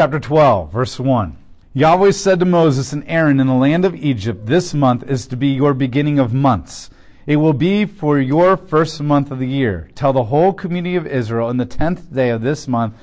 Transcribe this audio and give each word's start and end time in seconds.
chapter 0.00 0.18
12, 0.18 0.72
verse 0.72 0.98
1. 0.98 1.36
Yahweh 1.74 2.10
said 2.10 2.40
to 2.40 2.46
Moses 2.46 2.94
and 2.94 3.04
Aaron 3.06 3.38
in 3.38 3.46
the 3.46 3.52
land 3.52 3.84
of 3.84 3.94
Egypt, 3.94 4.46
This 4.46 4.72
month 4.72 5.02
is 5.02 5.26
to 5.26 5.36
be 5.36 5.48
your 5.48 5.74
beginning 5.74 6.18
of 6.18 6.32
months. 6.32 6.88
It 7.26 7.36
will 7.36 7.52
be 7.52 7.84
for 7.84 8.18
your 8.18 8.56
first 8.56 9.02
month 9.02 9.30
of 9.30 9.38
the 9.38 9.46
year. 9.46 9.90
Tell 9.94 10.14
the 10.14 10.24
whole 10.24 10.54
community 10.54 10.96
of 10.96 11.06
Israel 11.06 11.50
in 11.50 11.58
the 11.58 11.66
tenth 11.66 12.14
day 12.14 12.30
of 12.30 12.40
this 12.40 12.66
month, 12.66 12.94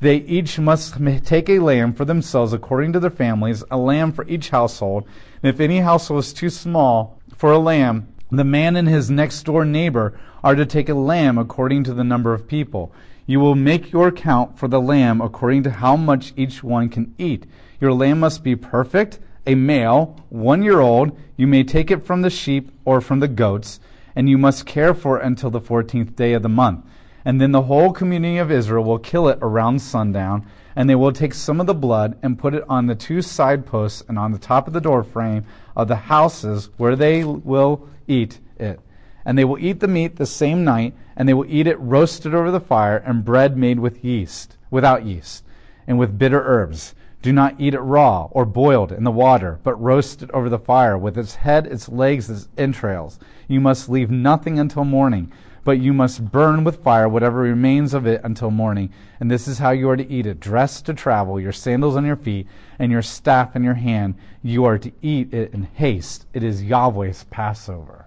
they 0.00 0.16
each 0.16 0.58
must 0.58 0.94
take 1.26 1.50
a 1.50 1.58
lamb 1.58 1.92
for 1.92 2.06
themselves 2.06 2.54
according 2.54 2.94
to 2.94 3.00
their 3.00 3.10
families, 3.10 3.62
a 3.70 3.76
lamb 3.76 4.10
for 4.10 4.26
each 4.26 4.48
household. 4.48 5.04
And 5.42 5.52
if 5.52 5.60
any 5.60 5.80
household 5.80 6.20
is 6.20 6.32
too 6.32 6.48
small 6.48 7.20
for 7.36 7.52
a 7.52 7.58
lamb, 7.58 8.08
the 8.30 8.44
man 8.44 8.76
and 8.76 8.88
his 8.88 9.10
next 9.10 9.42
door 9.42 9.66
neighbor 9.66 10.18
are 10.42 10.54
to 10.54 10.64
take 10.64 10.88
a 10.88 10.94
lamb 10.94 11.36
according 11.36 11.84
to 11.84 11.92
the 11.92 12.02
number 12.02 12.32
of 12.32 12.48
people. 12.48 12.94
You 13.26 13.40
will 13.40 13.56
make 13.56 13.90
your 13.90 14.12
count 14.12 14.56
for 14.56 14.68
the 14.68 14.80
lamb 14.80 15.20
according 15.20 15.64
to 15.64 15.70
how 15.70 15.96
much 15.96 16.32
each 16.36 16.62
one 16.62 16.88
can 16.88 17.12
eat. 17.18 17.44
Your 17.80 17.92
lamb 17.92 18.20
must 18.20 18.44
be 18.44 18.54
perfect, 18.54 19.18
a 19.46 19.56
male, 19.56 20.24
one 20.28 20.62
year 20.62 20.80
old. 20.80 21.18
You 21.36 21.48
may 21.48 21.64
take 21.64 21.90
it 21.90 22.06
from 22.06 22.22
the 22.22 22.30
sheep 22.30 22.70
or 22.84 23.00
from 23.00 23.18
the 23.18 23.28
goats, 23.28 23.80
and 24.14 24.28
you 24.28 24.38
must 24.38 24.64
care 24.64 24.94
for 24.94 25.18
it 25.18 25.26
until 25.26 25.50
the 25.50 25.60
fourteenth 25.60 26.14
day 26.14 26.34
of 26.34 26.42
the 26.42 26.48
month. 26.48 26.84
And 27.24 27.40
then 27.40 27.50
the 27.50 27.62
whole 27.62 27.92
community 27.92 28.38
of 28.38 28.52
Israel 28.52 28.84
will 28.84 29.00
kill 29.00 29.26
it 29.26 29.40
around 29.42 29.80
sundown, 29.80 30.46
and 30.76 30.88
they 30.88 30.94
will 30.94 31.12
take 31.12 31.34
some 31.34 31.60
of 31.60 31.66
the 31.66 31.74
blood 31.74 32.16
and 32.22 32.38
put 32.38 32.54
it 32.54 32.62
on 32.68 32.86
the 32.86 32.94
two 32.94 33.22
side 33.22 33.66
posts 33.66 34.04
and 34.08 34.16
on 34.16 34.30
the 34.30 34.38
top 34.38 34.68
of 34.68 34.72
the 34.72 34.80
door 34.80 35.02
frame 35.02 35.44
of 35.74 35.88
the 35.88 35.96
houses 35.96 36.70
where 36.76 36.94
they 36.94 37.24
will 37.24 37.88
eat 38.06 38.38
it. 38.56 38.78
And 39.26 39.36
they 39.36 39.44
will 39.44 39.58
eat 39.58 39.80
the 39.80 39.88
meat 39.88 40.16
the 40.16 40.24
same 40.24 40.64
night 40.64 40.94
and 41.16 41.28
they 41.28 41.34
will 41.34 41.50
eat 41.50 41.66
it 41.66 41.80
roasted 41.80 42.34
over 42.34 42.50
the 42.50 42.60
fire 42.60 42.96
and 42.98 43.24
bread 43.24 43.56
made 43.56 43.80
with 43.80 44.04
yeast, 44.04 44.56
without 44.70 45.04
yeast, 45.04 45.44
and 45.86 45.98
with 45.98 46.18
bitter 46.18 46.42
herbs. 46.42 46.94
Do 47.22 47.32
not 47.32 47.56
eat 47.58 47.74
it 47.74 47.80
raw 47.80 48.28
or 48.30 48.44
boiled 48.44 48.92
in 48.92 49.02
the 49.02 49.10
water, 49.10 49.58
but 49.64 49.82
roast 49.82 50.22
it 50.22 50.30
over 50.30 50.48
the 50.48 50.60
fire 50.60 50.96
with 50.96 51.18
its 51.18 51.34
head, 51.34 51.66
its 51.66 51.88
legs, 51.88 52.30
its 52.30 52.48
entrails. 52.56 53.18
You 53.48 53.60
must 53.60 53.88
leave 53.88 54.12
nothing 54.12 54.60
until 54.60 54.84
morning, 54.84 55.32
but 55.64 55.80
you 55.80 55.92
must 55.92 56.30
burn 56.30 56.62
with 56.62 56.84
fire 56.84 57.08
whatever 57.08 57.40
remains 57.40 57.94
of 57.94 58.06
it 58.06 58.20
until 58.22 58.52
morning. 58.52 58.92
And 59.18 59.28
this 59.28 59.48
is 59.48 59.58
how 59.58 59.70
you 59.72 59.90
are 59.90 59.96
to 59.96 60.08
eat 60.08 60.26
it 60.26 60.38
dressed 60.38 60.86
to 60.86 60.94
travel, 60.94 61.40
your 61.40 61.50
sandals 61.50 61.96
on 61.96 62.04
your 62.04 62.14
feet, 62.14 62.46
and 62.78 62.92
your 62.92 63.02
staff 63.02 63.56
in 63.56 63.64
your 63.64 63.74
hand. 63.74 64.14
You 64.44 64.64
are 64.66 64.78
to 64.78 64.92
eat 65.02 65.34
it 65.34 65.52
in 65.52 65.64
haste. 65.74 66.26
It 66.32 66.44
is 66.44 66.62
Yahweh's 66.62 67.24
Passover. 67.24 68.05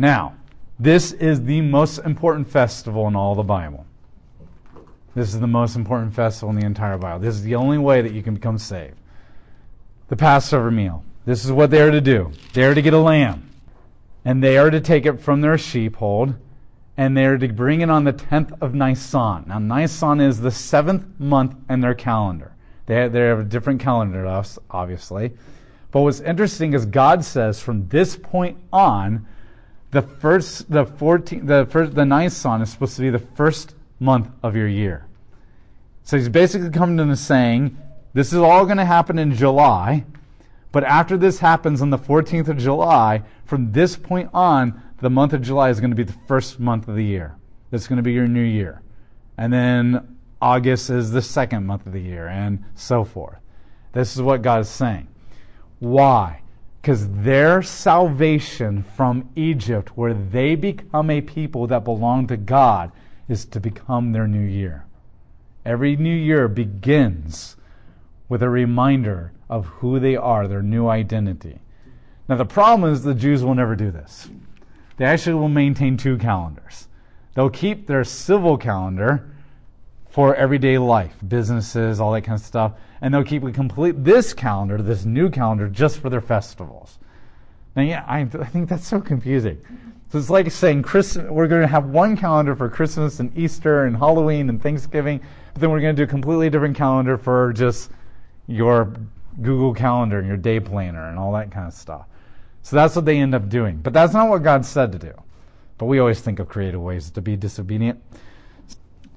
Now, 0.00 0.32
this 0.78 1.12
is 1.12 1.44
the 1.44 1.60
most 1.60 1.98
important 1.98 2.48
festival 2.48 3.06
in 3.06 3.14
all 3.14 3.34
the 3.34 3.42
Bible. 3.42 3.84
This 5.14 5.34
is 5.34 5.40
the 5.40 5.46
most 5.46 5.76
important 5.76 6.14
festival 6.14 6.48
in 6.48 6.58
the 6.58 6.64
entire 6.64 6.96
Bible. 6.96 7.18
This 7.18 7.34
is 7.34 7.42
the 7.42 7.56
only 7.56 7.76
way 7.76 8.00
that 8.00 8.12
you 8.12 8.22
can 8.22 8.32
become 8.32 8.56
saved. 8.56 8.96
The 10.08 10.16
Passover 10.16 10.70
meal. 10.70 11.04
This 11.26 11.44
is 11.44 11.52
what 11.52 11.70
they 11.70 11.82
are 11.82 11.90
to 11.90 12.00
do. 12.00 12.32
They 12.54 12.64
are 12.64 12.74
to 12.74 12.80
get 12.80 12.94
a 12.94 12.98
lamb, 12.98 13.50
and 14.24 14.42
they 14.42 14.56
are 14.56 14.70
to 14.70 14.80
take 14.80 15.04
it 15.04 15.20
from 15.20 15.42
their 15.42 15.58
sheepfold, 15.58 16.32
and 16.96 17.14
they 17.14 17.26
are 17.26 17.36
to 17.36 17.48
bring 17.48 17.82
it 17.82 17.90
on 17.90 18.04
the 18.04 18.14
10th 18.14 18.56
of 18.62 18.72
Nisan. 18.72 19.44
Now, 19.48 19.58
Nisan 19.58 20.22
is 20.22 20.40
the 20.40 20.50
seventh 20.50 21.20
month 21.20 21.56
in 21.68 21.82
their 21.82 21.94
calendar. 21.94 22.52
They 22.86 22.94
have, 22.94 23.12
they 23.12 23.20
have 23.20 23.40
a 23.40 23.44
different 23.44 23.82
calendar 23.82 24.22
to 24.22 24.30
us, 24.30 24.58
obviously. 24.70 25.32
But 25.90 26.00
what's 26.00 26.20
interesting 26.20 26.72
is 26.72 26.86
God 26.86 27.22
says 27.22 27.60
from 27.60 27.86
this 27.88 28.16
point 28.16 28.56
on, 28.72 29.26
the 29.90 30.02
first, 30.02 30.70
the 30.70 30.84
14th, 30.84 31.46
the 31.46 31.66
first, 31.66 31.94
the 31.94 32.04
Nisan 32.04 32.62
is 32.62 32.70
supposed 32.70 32.96
to 32.96 33.02
be 33.02 33.10
the 33.10 33.18
first 33.18 33.74
month 33.98 34.28
of 34.42 34.56
your 34.56 34.68
year. 34.68 35.06
So 36.04 36.16
he's 36.16 36.28
basically 36.28 36.70
coming 36.70 36.96
to 36.96 37.04
them 37.04 37.16
saying, 37.16 37.76
this 38.12 38.32
is 38.32 38.38
all 38.38 38.64
going 38.64 38.78
to 38.78 38.84
happen 38.84 39.18
in 39.18 39.34
July, 39.34 40.04
but 40.72 40.84
after 40.84 41.16
this 41.16 41.38
happens 41.38 41.82
on 41.82 41.90
the 41.90 41.98
14th 41.98 42.48
of 42.48 42.58
July, 42.58 43.22
from 43.44 43.72
this 43.72 43.96
point 43.96 44.30
on, 44.32 44.82
the 44.98 45.10
month 45.10 45.32
of 45.32 45.42
July 45.42 45.70
is 45.70 45.80
going 45.80 45.90
to 45.90 45.96
be 45.96 46.04
the 46.04 46.18
first 46.26 46.60
month 46.60 46.88
of 46.88 46.94
the 46.94 47.04
year. 47.04 47.36
That's 47.70 47.86
going 47.86 47.96
to 47.96 48.02
be 48.02 48.12
your 48.12 48.28
new 48.28 48.42
year. 48.42 48.82
And 49.38 49.52
then 49.52 50.16
August 50.42 50.90
is 50.90 51.10
the 51.10 51.22
second 51.22 51.66
month 51.66 51.86
of 51.86 51.92
the 51.92 52.00
year, 52.00 52.28
and 52.28 52.64
so 52.74 53.04
forth. 53.04 53.38
This 53.92 54.14
is 54.14 54.22
what 54.22 54.42
God 54.42 54.60
is 54.60 54.68
saying. 54.68 55.08
Why? 55.78 56.42
Because 56.80 57.08
their 57.08 57.62
salvation 57.62 58.82
from 58.82 59.28
Egypt, 59.36 59.96
where 59.96 60.14
they 60.14 60.54
become 60.54 61.10
a 61.10 61.20
people 61.20 61.66
that 61.66 61.84
belong 61.84 62.26
to 62.28 62.36
God, 62.36 62.90
is 63.28 63.44
to 63.46 63.60
become 63.60 64.12
their 64.12 64.26
new 64.26 64.40
year. 64.40 64.86
Every 65.64 65.94
new 65.96 66.14
year 66.14 66.48
begins 66.48 67.56
with 68.30 68.42
a 68.42 68.48
reminder 68.48 69.32
of 69.50 69.66
who 69.66 70.00
they 70.00 70.16
are, 70.16 70.48
their 70.48 70.62
new 70.62 70.88
identity. 70.88 71.58
Now, 72.28 72.36
the 72.36 72.46
problem 72.46 72.90
is 72.90 73.02
the 73.02 73.14
Jews 73.14 73.44
will 73.44 73.54
never 73.54 73.76
do 73.76 73.90
this. 73.90 74.28
They 74.96 75.04
actually 75.04 75.34
will 75.34 75.48
maintain 75.48 75.96
two 75.96 76.16
calendars. 76.16 76.88
They'll 77.34 77.50
keep 77.50 77.86
their 77.86 78.04
civil 78.04 78.56
calendar 78.56 79.30
for 80.10 80.34
everyday 80.34 80.78
life, 80.78 81.14
businesses, 81.26 82.00
all 82.00 82.12
that 82.12 82.22
kind 82.22 82.38
of 82.38 82.44
stuff 82.44 82.72
and 83.00 83.14
they'll 83.14 83.24
keep 83.24 83.42
a 83.42 83.52
complete 83.52 84.04
this 84.04 84.32
calendar, 84.32 84.78
this 84.78 85.04
new 85.04 85.30
calendar, 85.30 85.68
just 85.68 85.98
for 86.00 86.10
their 86.10 86.20
festivals. 86.20 86.98
Now, 87.74 87.82
yeah, 87.82 88.04
I, 88.06 88.20
I 88.20 88.44
think 88.44 88.68
that's 88.68 88.86
so 88.86 89.00
confusing. 89.00 89.60
So 90.10 90.18
it's 90.18 90.28
like 90.28 90.50
saying 90.50 90.84
we're 91.30 91.46
going 91.46 91.62
to 91.62 91.68
have 91.68 91.86
one 91.86 92.16
calendar 92.16 92.56
for 92.56 92.68
Christmas 92.68 93.20
and 93.20 93.36
Easter 93.38 93.84
and 93.84 93.96
Halloween 93.96 94.48
and 94.48 94.60
Thanksgiving, 94.60 95.20
but 95.54 95.60
then 95.60 95.70
we're 95.70 95.80
going 95.80 95.94
to 95.94 96.00
do 96.00 96.04
a 96.04 96.10
completely 96.10 96.50
different 96.50 96.76
calendar 96.76 97.16
for 97.16 97.52
just 97.52 97.90
your 98.48 98.92
Google 99.40 99.72
Calendar 99.72 100.18
and 100.18 100.26
your 100.26 100.36
day 100.36 100.58
planner 100.58 101.08
and 101.08 101.18
all 101.18 101.32
that 101.32 101.52
kind 101.52 101.68
of 101.68 101.72
stuff. 101.72 102.06
So 102.62 102.76
that's 102.76 102.96
what 102.96 103.04
they 103.04 103.18
end 103.18 103.34
up 103.34 103.48
doing. 103.48 103.76
But 103.76 103.92
that's 103.92 104.12
not 104.12 104.28
what 104.28 104.42
God 104.42 104.66
said 104.66 104.92
to 104.92 104.98
do. 104.98 105.12
But 105.78 105.86
we 105.86 106.00
always 106.00 106.20
think 106.20 106.40
of 106.40 106.48
creative 106.48 106.80
ways 106.80 107.10
to 107.12 107.22
be 107.22 107.36
disobedient. 107.36 108.02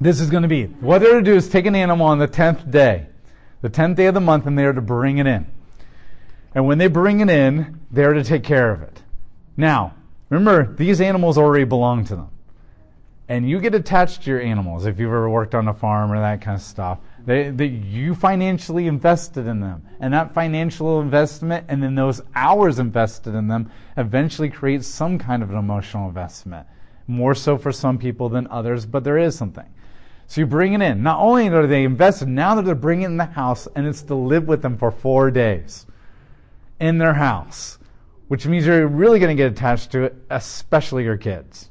This 0.03 0.19
is 0.19 0.29
going 0.29 0.43
to 0.43 0.49
be 0.49 0.65
what 0.65 0.99
they're 0.99 1.19
to 1.19 1.21
do 1.21 1.35
is 1.35 1.49
take 1.49 1.65
an 1.65 1.75
animal 1.75 2.05
on 2.05 2.19
the 2.19 2.27
10th 2.27 2.69
day 2.69 3.07
the 3.63 3.69
10th 3.69 3.95
day 3.95 4.07
of 4.07 4.13
the 4.13 4.19
month, 4.19 4.45
and 4.45 4.59
they 4.59 4.65
are 4.65 4.73
to 4.73 4.81
bring 4.81 5.17
it 5.19 5.25
in. 5.25 5.47
And 6.53 6.67
when 6.67 6.77
they 6.77 6.87
bring 6.87 7.21
it 7.21 7.29
in, 7.29 7.79
they 7.89 8.03
are 8.03 8.13
to 8.13 8.23
take 8.23 8.43
care 8.43 8.71
of 8.71 8.81
it. 8.81 9.01
Now, 9.55 9.95
remember, 10.29 10.75
these 10.75 10.99
animals 10.99 11.37
already 11.37 11.63
belong 11.63 12.03
to 12.05 12.15
them. 12.17 12.29
And 13.29 13.49
you 13.49 13.61
get 13.61 13.73
attached 13.73 14.23
to 14.23 14.31
your 14.31 14.41
animals 14.41 14.85
if 14.85 14.99
you've 14.99 15.07
ever 15.07 15.29
worked 15.29 15.55
on 15.55 15.69
a 15.69 15.73
farm 15.73 16.11
or 16.11 16.19
that 16.19 16.41
kind 16.41 16.55
of 16.55 16.61
stuff. 16.61 16.99
They, 17.25 17.51
they, 17.51 17.67
you 17.67 18.15
financially 18.15 18.87
invested 18.87 19.47
in 19.47 19.61
them. 19.61 19.87
And 20.01 20.13
that 20.13 20.33
financial 20.33 20.99
investment 20.99 21.65
and 21.69 21.81
then 21.81 21.95
those 21.95 22.21
hours 22.35 22.79
invested 22.79 23.33
in 23.33 23.47
them 23.47 23.71
eventually 23.95 24.49
creates 24.49 24.87
some 24.87 25.17
kind 25.17 25.41
of 25.41 25.51
an 25.51 25.57
emotional 25.57 26.09
investment. 26.09 26.67
More 27.07 27.33
so 27.33 27.57
for 27.57 27.71
some 27.71 27.97
people 27.97 28.27
than 28.27 28.45
others, 28.47 28.85
but 28.85 29.05
there 29.05 29.17
is 29.17 29.37
something. 29.37 29.72
So 30.33 30.41
you 30.41 30.47
bring 30.47 30.73
it 30.73 30.81
in. 30.81 31.03
Not 31.03 31.19
only 31.19 31.47
are 31.49 31.67
they 31.67 31.83
invested, 31.83 32.27
now 32.27 32.55
that 32.55 32.65
they're 32.65 32.73
bringing 32.73 33.03
it 33.03 33.09
in 33.09 33.17
the 33.17 33.25
house, 33.25 33.67
and 33.75 33.85
it's 33.85 34.01
to 34.01 34.15
live 34.15 34.47
with 34.47 34.63
them 34.63 34.79
for 34.79 34.89
four 34.89 35.29
days 35.29 35.85
in 36.79 36.97
their 36.97 37.13
house, 37.13 37.77
which 38.29 38.47
means 38.47 38.65
you're 38.65 38.87
really 38.87 39.19
going 39.19 39.29
to 39.29 39.39
get 39.39 39.51
attached 39.51 39.91
to 39.91 40.05
it, 40.05 40.15
especially 40.31 41.03
your 41.03 41.17
kids. 41.17 41.69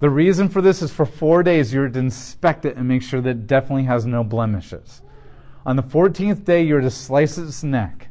The 0.00 0.10
reason 0.10 0.50
for 0.50 0.60
this 0.60 0.82
is 0.82 0.92
for 0.92 1.06
four 1.06 1.42
days 1.42 1.72
you're 1.72 1.88
to 1.88 1.98
inspect 1.98 2.66
it 2.66 2.76
and 2.76 2.86
make 2.86 3.00
sure 3.00 3.22
that 3.22 3.30
it 3.30 3.46
definitely 3.46 3.84
has 3.84 4.04
no 4.04 4.22
blemishes. 4.22 5.00
On 5.64 5.76
the 5.76 5.82
14th 5.82 6.44
day, 6.44 6.62
you're 6.62 6.82
to 6.82 6.90
slice 6.90 7.38
its 7.38 7.64
neck 7.64 8.08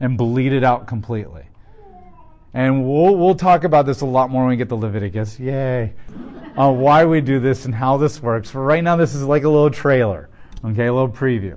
and 0.00 0.16
bleed 0.16 0.54
it 0.54 0.64
out 0.64 0.86
completely. 0.86 1.44
And 2.56 2.88
we'll, 2.88 3.14
we'll 3.16 3.36
talk 3.36 3.62
about 3.62 3.86
this 3.86 4.00
a 4.00 4.06
lot 4.06 4.30
more 4.30 4.42
when 4.42 4.50
we 4.50 4.56
get 4.56 4.68
to 4.70 4.74
Leviticus. 4.74 5.38
Yay 5.38 5.92
uh, 6.56 6.72
why 6.72 7.04
we 7.04 7.20
do 7.20 7.38
this 7.38 7.64
and 7.66 7.74
how 7.74 7.96
this 7.96 8.22
works. 8.22 8.50
For 8.50 8.62
right 8.62 8.82
now, 8.82 8.96
this 8.96 9.14
is 9.14 9.22
like 9.22 9.44
a 9.44 9.48
little 9.48 9.70
trailer, 9.70 10.28
okay, 10.64 10.86
a 10.86 10.92
little 10.92 11.08
preview. 11.08 11.56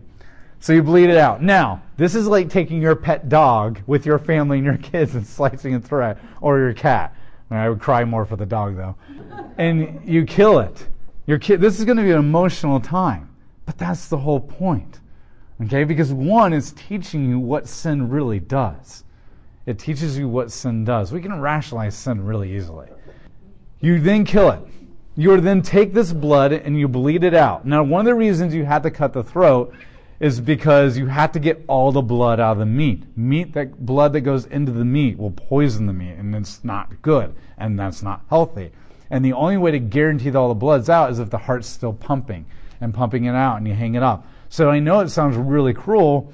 So 0.59 0.73
you 0.73 0.83
bleed 0.83 1.09
it 1.09 1.17
out. 1.17 1.41
Now, 1.41 1.81
this 1.95 2.15
is 2.15 2.27
like 2.27 2.49
taking 2.49 2.81
your 2.81 2.95
pet 2.95 3.29
dog 3.29 3.79
with 3.87 4.05
your 4.05 4.19
family 4.19 4.57
and 4.57 4.65
your 4.65 4.77
kids 4.91 5.15
and 5.15 5.25
slicing 5.25 5.73
its 5.73 5.87
throat, 5.87 6.17
or 6.41 6.59
your 6.59 6.73
cat. 6.73 7.15
I 7.51 7.67
would 7.67 7.79
cry 7.79 8.03
more 8.05 8.25
for 8.25 8.35
the 8.35 8.45
dog 8.45 8.75
though. 8.75 8.95
And 9.57 10.01
you 10.05 10.25
kill 10.25 10.59
it. 10.59 10.87
Your 11.25 11.39
kid. 11.39 11.61
This 11.61 11.79
is 11.79 11.85
going 11.85 11.97
to 11.97 12.03
be 12.03 12.11
an 12.11 12.19
emotional 12.19 12.79
time, 12.79 13.29
but 13.65 13.77
that's 13.77 14.07
the 14.07 14.17
whole 14.17 14.39
point, 14.39 14.99
okay? 15.63 15.83
Because 15.83 16.13
one 16.13 16.53
is 16.53 16.73
teaching 16.73 17.27
you 17.27 17.39
what 17.39 17.67
sin 17.67 18.09
really 18.09 18.39
does. 18.39 19.03
It 19.69 19.77
teaches 19.77 20.17
you 20.17 20.27
what 20.27 20.51
sin 20.51 20.83
does. 20.83 21.11
We 21.11 21.21
can 21.21 21.39
rationalize 21.39 21.95
sin 21.95 22.25
really 22.25 22.55
easily. 22.55 22.87
You 23.79 23.99
then 23.99 24.25
kill 24.25 24.49
it. 24.49 24.61
You 25.15 25.31
are 25.33 25.39
then 25.39 25.61
take 25.61 25.93
this 25.93 26.11
blood 26.11 26.53
and 26.53 26.75
you 26.75 26.87
bleed 26.87 27.23
it 27.23 27.35
out. 27.35 27.67
Now, 27.67 27.83
one 27.83 27.99
of 27.99 28.05
the 28.07 28.15
reasons 28.15 28.55
you 28.55 28.65
had 28.65 28.81
to 28.81 28.89
cut 28.89 29.13
the 29.13 29.23
throat 29.23 29.71
is 30.19 30.41
because 30.41 30.97
you 30.97 31.05
had 31.05 31.33
to 31.33 31.39
get 31.39 31.63
all 31.67 31.91
the 31.91 32.01
blood 32.01 32.39
out 32.39 32.53
of 32.53 32.57
the 32.57 32.65
meat. 32.65 33.03
Meat 33.15 33.53
that 33.53 33.85
blood 33.85 34.13
that 34.13 34.21
goes 34.21 34.47
into 34.47 34.71
the 34.71 34.83
meat 34.83 35.19
will 35.19 35.29
poison 35.29 35.85
the 35.85 35.93
meat, 35.93 36.13
and 36.13 36.33
it's 36.33 36.63
not 36.63 37.03
good, 37.03 37.35
and 37.59 37.77
that's 37.77 38.01
not 38.01 38.23
healthy. 38.27 38.71
And 39.11 39.23
the 39.23 39.33
only 39.33 39.57
way 39.57 39.69
to 39.69 39.79
guarantee 39.79 40.31
that 40.31 40.39
all 40.39 40.49
the 40.49 40.55
blood's 40.55 40.89
out 40.89 41.11
is 41.11 41.19
if 41.19 41.29
the 41.29 41.37
heart's 41.37 41.67
still 41.67 41.93
pumping 41.93 42.47
and 42.81 42.91
pumping 42.91 43.25
it 43.25 43.35
out, 43.35 43.57
and 43.57 43.67
you 43.67 43.75
hang 43.75 43.93
it 43.93 44.01
up. 44.01 44.25
So 44.49 44.71
I 44.71 44.79
know 44.79 45.01
it 45.01 45.09
sounds 45.09 45.37
really 45.37 45.75
cruel, 45.75 46.33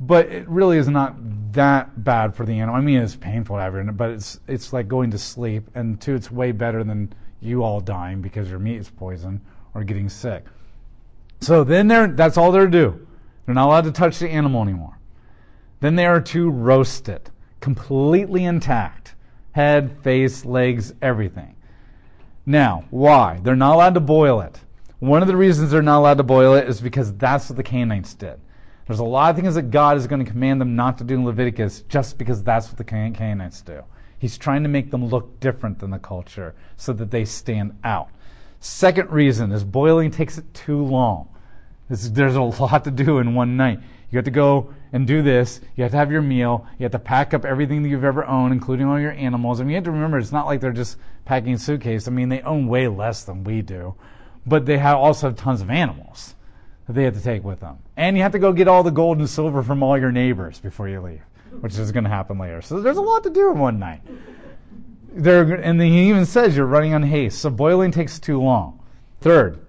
but 0.00 0.26
it 0.26 0.48
really 0.48 0.78
is 0.78 0.88
not 0.88 1.14
that 1.52 2.02
bad 2.02 2.34
for 2.34 2.46
the 2.46 2.58
animal. 2.58 2.74
I 2.74 2.80
mean, 2.80 2.98
it's 2.98 3.16
painful 3.16 3.58
to 3.58 3.92
but 3.92 4.10
it's 4.10 4.40
it's 4.48 4.72
like 4.72 4.88
going 4.88 5.10
to 5.10 5.18
sleep, 5.18 5.68
and 5.74 6.00
two, 6.00 6.14
it's 6.14 6.30
way 6.30 6.52
better 6.52 6.82
than 6.82 7.12
you 7.40 7.62
all 7.62 7.80
dying 7.80 8.22
because 8.22 8.48
your 8.48 8.58
meat 8.58 8.76
is 8.76 8.88
poisoned 8.88 9.40
or 9.74 9.84
getting 9.84 10.08
sick. 10.08 10.44
So 11.40 11.64
then 11.64 11.86
they're 11.88 12.08
that's 12.08 12.36
all 12.36 12.50
they're 12.50 12.66
to 12.66 12.70
do. 12.70 13.06
They're 13.44 13.54
not 13.54 13.66
allowed 13.66 13.84
to 13.84 13.92
touch 13.92 14.18
the 14.18 14.28
animal 14.28 14.62
anymore. 14.62 14.98
Then 15.80 15.96
they 15.96 16.06
are 16.06 16.20
to 16.20 16.50
roast 16.50 17.08
it 17.08 17.30
completely 17.60 18.44
intact, 18.44 19.14
head, 19.52 19.96
face, 20.02 20.44
legs, 20.44 20.94
everything. 21.02 21.54
Now, 22.46 22.84
why? 22.90 23.40
They're 23.42 23.54
not 23.54 23.74
allowed 23.74 23.94
to 23.94 24.00
boil 24.00 24.40
it. 24.40 24.58
One 24.98 25.22
of 25.22 25.28
the 25.28 25.36
reasons 25.36 25.70
they're 25.70 25.82
not 25.82 25.98
allowed 25.98 26.18
to 26.18 26.22
boil 26.22 26.54
it 26.54 26.68
is 26.68 26.80
because 26.80 27.12
that's 27.14 27.48
what 27.48 27.56
the 27.56 27.62
Canaanites 27.62 28.14
did. 28.14 28.40
There's 28.90 28.98
a 28.98 29.04
lot 29.04 29.30
of 29.30 29.36
things 29.36 29.54
that 29.54 29.70
God 29.70 29.96
is 29.98 30.08
going 30.08 30.24
to 30.24 30.28
command 30.28 30.60
them 30.60 30.74
not 30.74 30.98
to 30.98 31.04
do 31.04 31.14
in 31.14 31.24
Leviticus 31.24 31.82
just 31.82 32.18
because 32.18 32.42
that's 32.42 32.66
what 32.66 32.76
the 32.76 32.82
Canaanites 32.82 33.62
do. 33.62 33.84
He's 34.18 34.36
trying 34.36 34.64
to 34.64 34.68
make 34.68 34.90
them 34.90 35.06
look 35.06 35.38
different 35.38 35.78
than 35.78 35.90
the 35.90 36.00
culture 36.00 36.56
so 36.76 36.92
that 36.94 37.08
they 37.08 37.24
stand 37.24 37.78
out. 37.84 38.08
Second 38.58 39.08
reason 39.12 39.52
is 39.52 39.62
boiling 39.62 40.10
takes 40.10 40.38
it 40.38 40.54
too 40.54 40.82
long. 40.82 41.28
there's 41.88 42.34
a 42.34 42.42
lot 42.42 42.82
to 42.82 42.90
do 42.90 43.18
in 43.18 43.32
one 43.32 43.56
night. 43.56 43.78
You 44.10 44.16
have 44.16 44.24
to 44.24 44.32
go 44.32 44.74
and 44.92 45.06
do 45.06 45.22
this. 45.22 45.60
You 45.76 45.84
have 45.84 45.92
to 45.92 45.96
have 45.96 46.10
your 46.10 46.20
meal. 46.20 46.66
You 46.76 46.82
have 46.82 46.90
to 46.90 46.98
pack 46.98 47.32
up 47.32 47.44
everything 47.44 47.84
that 47.84 47.90
you've 47.90 48.02
ever 48.02 48.24
owned, 48.24 48.52
including 48.52 48.88
all 48.88 48.98
your 48.98 49.12
animals. 49.12 49.60
I 49.60 49.62
mean, 49.62 49.70
you 49.70 49.76
have 49.76 49.84
to 49.84 49.92
remember 49.92 50.18
it's 50.18 50.32
not 50.32 50.46
like 50.46 50.60
they're 50.60 50.72
just 50.72 50.96
packing 51.24 51.54
a 51.54 51.58
suitcase. 51.58 52.08
I 52.08 52.10
mean, 52.10 52.28
they 52.28 52.40
own 52.40 52.66
way 52.66 52.88
less 52.88 53.22
than 53.22 53.44
we 53.44 53.62
do 53.62 53.94
but 54.46 54.64
they 54.64 54.78
have 54.78 54.96
also 54.96 55.28
have 55.28 55.36
tons 55.36 55.60
of 55.60 55.70
animals 55.70 56.34
that 56.90 56.98
they 56.98 57.04
have 57.04 57.14
to 57.14 57.22
take 57.22 57.44
with 57.44 57.60
them. 57.60 57.78
And 57.96 58.16
you 58.16 58.22
have 58.24 58.32
to 58.32 58.40
go 58.40 58.52
get 58.52 58.66
all 58.66 58.82
the 58.82 58.90
gold 58.90 59.18
and 59.18 59.30
silver 59.30 59.62
from 59.62 59.80
all 59.80 59.96
your 59.96 60.10
neighbors 60.10 60.58
before 60.58 60.88
you 60.88 61.00
leave, 61.00 61.22
which 61.60 61.78
is 61.78 61.92
going 61.92 62.02
to 62.02 62.10
happen 62.10 62.36
later. 62.36 62.60
So 62.62 62.80
there's 62.80 62.96
a 62.96 63.02
lot 63.02 63.22
to 63.22 63.30
do 63.30 63.52
in 63.52 63.58
one 63.60 63.78
night. 63.78 64.00
And 65.14 65.80
he 65.80 66.08
even 66.08 66.26
says 66.26 66.56
you're 66.56 66.66
running 66.66 66.94
on 66.94 67.04
haste, 67.04 67.38
so 67.38 67.48
boiling 67.48 67.92
takes 67.92 68.18
too 68.18 68.40
long. 68.40 68.80
Third, 69.20 69.64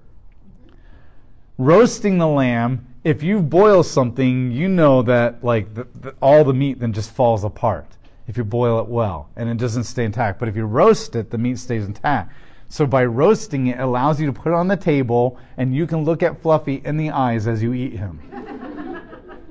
roasting 1.59 2.17
the 2.17 2.27
lamb. 2.27 2.87
If 3.03 3.21
you 3.21 3.39
boil 3.39 3.83
something, 3.83 4.51
you 4.51 4.67
know 4.67 5.03
that 5.03 5.43
like 5.43 5.73
the, 5.75 5.87
the, 5.99 6.15
all 6.21 6.43
the 6.43 6.53
meat 6.53 6.79
then 6.79 6.93
just 6.93 7.11
falls 7.11 7.43
apart 7.43 7.87
if 8.27 8.37
you 8.37 8.43
boil 8.43 8.79
it 8.79 8.87
well 8.87 9.29
and 9.35 9.47
it 9.47 9.57
doesn't 9.57 9.83
stay 9.83 10.05
intact. 10.05 10.39
But 10.39 10.49
if 10.49 10.55
you 10.55 10.65
roast 10.65 11.15
it, 11.15 11.29
the 11.29 11.37
meat 11.37 11.59
stays 11.59 11.85
intact. 11.85 12.33
So 12.71 12.85
by 12.85 13.03
roasting 13.03 13.67
it, 13.67 13.79
it 13.79 13.81
allows 13.81 14.21
you 14.21 14.27
to 14.27 14.31
put 14.31 14.53
it 14.53 14.55
on 14.55 14.69
the 14.69 14.77
table 14.77 15.37
and 15.57 15.75
you 15.75 15.85
can 15.85 16.05
look 16.05 16.23
at 16.23 16.41
Fluffy 16.41 16.81
in 16.85 16.95
the 16.95 17.09
eyes 17.09 17.45
as 17.45 17.61
you 17.61 17.73
eat 17.73 17.91
him. 17.91 18.21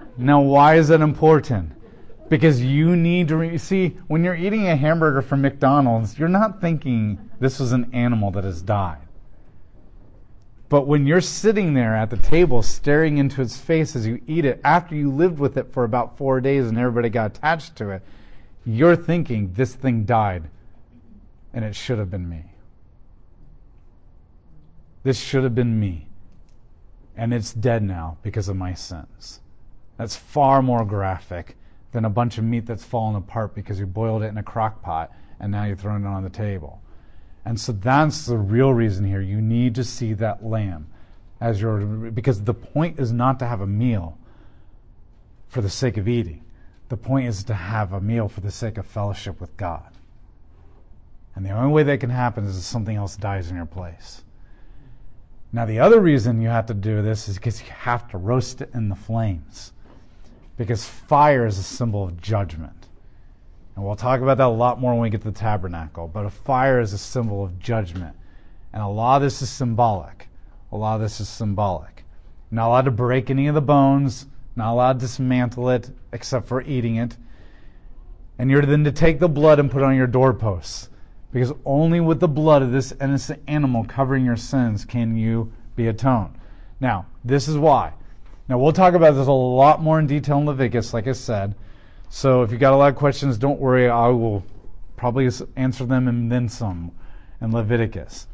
now, 0.17 0.41
why 0.41 0.77
is 0.77 0.89
that 0.89 1.03
important? 1.03 1.71
Because 2.31 2.63
you 2.63 2.97
need 2.97 3.29
to 3.29 3.37
re- 3.37 3.59
see 3.59 3.99
when 4.07 4.25
you're 4.25 4.35
eating 4.35 4.69
a 4.69 4.75
hamburger 4.75 5.21
from 5.21 5.43
McDonald's, 5.43 6.19
you're 6.19 6.31
not 6.31 6.63
thinking 6.63 7.19
this 7.41 7.61
was 7.61 7.73
an 7.73 7.91
animal 7.93 8.31
that 8.31 8.45
has 8.45 8.63
died. 8.63 9.07
But 10.71 10.87
when 10.87 11.07
you're 11.07 11.21
sitting 11.21 11.75
there 11.75 11.95
at 11.95 12.09
the 12.09 12.17
table 12.17 12.63
staring 12.63 13.19
into 13.19 13.43
its 13.43 13.59
face 13.59 13.95
as 13.95 14.07
you 14.07 14.23
eat 14.27 14.47
it, 14.47 14.63
after 14.65 14.95
you 14.95 15.11
lived 15.11 15.39
with 15.39 15.59
it 15.59 15.71
for 15.75 15.85
about 15.85 16.17
four 16.17 16.41
days 16.41 16.69
and 16.69 16.79
everybody 16.79 17.11
got 17.11 17.37
attached 17.37 17.77
to 17.77 17.91
it, 17.91 18.03
you're 18.65 18.97
thinking 18.97 19.53
this 19.53 19.75
thing 19.75 20.07
died 20.07 20.45
and 21.53 21.67
it 21.67 21.77
should 21.77 21.99
have 21.99 22.11
been 22.11 22.27
me. 22.27 22.50
This 25.03 25.19
should 25.19 25.45
have 25.45 25.55
been 25.55 25.79
me. 25.79 26.09
And 27.17 27.35
it's 27.35 27.53
dead 27.53 27.83
now 27.83 28.19
because 28.23 28.49
of 28.49 28.57
my 28.57 28.75
sins. 28.75 29.41
That's 29.97 30.17
far 30.17 30.63
more 30.63 30.85
graphic 30.85 31.57
than 31.93 32.05
a 32.05 32.11
bunch 32.11 32.39
of 32.39 32.45
meat 32.45 32.67
that's 32.67 32.85
fallen 32.85 33.17
apart 33.17 33.55
because 33.55 33.79
you 33.79 33.87
boiled 33.87 34.23
it 34.23 34.29
in 34.29 34.39
a 34.39 34.43
crock 34.43 34.83
pot 34.83 35.13
and 35.39 35.51
now 35.51 35.65
you're 35.65 35.77
throwing 35.77 36.05
it 36.05 36.09
on 36.09 36.23
the 36.23 36.31
table. 36.31 36.81
And 37.45 37.59
so 37.59 37.73
that's 37.73 38.27
the 38.27 38.37
real 38.37 38.73
reason 38.73 39.05
here. 39.05 39.21
You 39.21 39.41
need 39.41 39.75
to 39.75 39.85
see 39.85 40.13
that 40.15 40.45
lamb 40.45 40.87
as 41.41 41.61
your 41.61 41.79
because 42.11 42.45
the 42.45 42.55
point 42.55 43.01
is 43.01 43.13
not 43.13 43.39
to 43.39 43.47
have 43.47 43.63
a 43.63 43.67
meal 43.67 44.19
for 45.49 45.63
the 45.63 45.71
sake 45.71 45.97
of 45.97 46.07
eating. 46.07 46.45
The 46.91 46.97
point 46.97 47.29
is 47.29 47.45
to 47.45 47.55
have 47.55 47.93
a 47.93 48.01
meal 48.01 48.29
for 48.29 48.41
the 48.41 48.51
sake 48.51 48.77
of 48.79 48.87
fellowship 48.87 49.41
with 49.41 49.57
God. 49.57 49.91
And 51.35 51.47
the 51.47 51.51
only 51.51 51.73
way 51.73 51.83
that 51.85 52.01
can 52.01 52.11
happen 52.11 52.45
is 52.45 52.59
if 52.59 52.65
something 52.65 52.97
else 52.97 53.17
dies 53.17 53.51
in 53.51 53.57
your 53.57 53.67
place. 53.67 54.23
Now, 55.53 55.65
the 55.65 55.81
other 55.81 56.01
reason 56.01 56.41
you 56.41 56.49
have 56.49 56.67
to 56.67 56.75
do 56.75 57.03
this 57.03 57.29
is 57.29 57.37
because 57.37 57.61
you 57.61 57.71
have 57.71 58.09
to 58.11 58.19
roast 58.19 58.61
it 58.61 58.71
in 58.73 58.89
the 58.89 58.95
flames. 58.95 59.73
Because 60.57 60.85
fire 60.85 61.47
is 61.47 61.59
a 61.59 61.63
symbol 61.63 62.05
of 62.05 62.21
judgment. 62.21 62.89
And 63.75 63.85
we'll 63.85 63.97
talk 63.97 64.21
about 64.21 64.39
that 64.39 64.47
a 64.47 64.49
lot 64.49 64.79
more 64.79 64.93
when 64.93 65.03
we 65.03 65.11
get 65.11 65.23
to 65.23 65.31
the 65.31 65.39
tabernacle. 65.39 66.07
But 66.07 66.27
a 66.27 66.31
fire 66.31 66.81
is 66.81 66.93
a 66.93 66.99
symbol 66.99 67.43
of 67.43 67.59
judgment. 67.59 68.15
And 68.73 68.83
a 68.83 68.87
lot 68.87 69.17
of 69.17 69.23
this 69.23 69.43
is 69.43 69.51
symbolic. 69.51 70.29
A 70.71 70.77
lot 70.77 70.97
of 70.97 71.01
this 71.01 71.21
is 71.21 71.29
symbolic. 71.29 72.05
Not 72.53 72.69
allowed 72.69 72.85
to 72.85 72.93
break 72.93 73.31
any 73.31 73.49
of 73.49 73.55
the 73.55 73.61
bones, 73.61 74.27
not 74.55 74.73
allowed 74.73 75.01
to 75.01 75.07
dismantle 75.07 75.71
it 75.71 75.91
except 76.13 76.47
for 76.47 76.63
eating 76.63 76.97
it. 76.97 77.17
And 78.39 78.51
you're 78.51 78.63
then 78.63 78.85
to 78.85 78.93
take 78.93 79.19
the 79.19 79.29
blood 79.29 79.59
and 79.59 79.71
put 79.71 79.83
it 79.83 79.87
on 79.87 79.97
your 79.97 80.07
doorposts. 80.07 80.90
Because 81.33 81.53
only 81.65 82.01
with 82.01 82.21
the 82.21 82.29
blood 82.29 82.63
of 82.63 82.73
this 82.73 82.93
innocent 83.01 83.43
animal 83.47 83.85
covering 83.85 84.25
your 84.25 84.37
sins 84.37 84.85
can 84.85 85.17
you 85.17 85.53
be 85.77 85.87
atoned. 85.87 86.35
Now, 86.81 87.07
this 87.25 87.47
is 87.47 87.57
why. 87.57 87.93
Now, 88.49 88.59
we'll 88.59 88.73
talk 88.73 88.95
about 88.95 89.13
this 89.13 89.29
a 89.29 89.33
lot 89.33 89.81
more 89.81 90.01
in 90.01 90.07
detail 90.07 90.39
in 90.39 90.47
Leviticus, 90.47 90.93
like 90.93 91.07
I 91.07 91.13
said. 91.13 91.55
So 92.09 92.43
if 92.43 92.51
you've 92.51 92.61
got 92.61 92.73
a 92.73 92.77
lot 92.77 92.89
of 92.89 92.97
questions, 92.97 93.39
don't 93.39 93.61
worry. 93.61 93.89
I 93.89 94.09
will 94.09 94.45
probably 94.97 95.31
answer 95.57 95.85
them 95.85 96.09
and 96.09 96.31
then 96.31 96.49
some 96.49 96.91
in 97.41 97.53
Leviticus. 97.53 98.27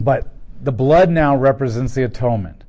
But 0.00 0.34
the 0.60 0.72
blood 0.72 1.08
now 1.08 1.36
represents 1.36 1.94
the 1.94 2.02
atonement. 2.02 2.64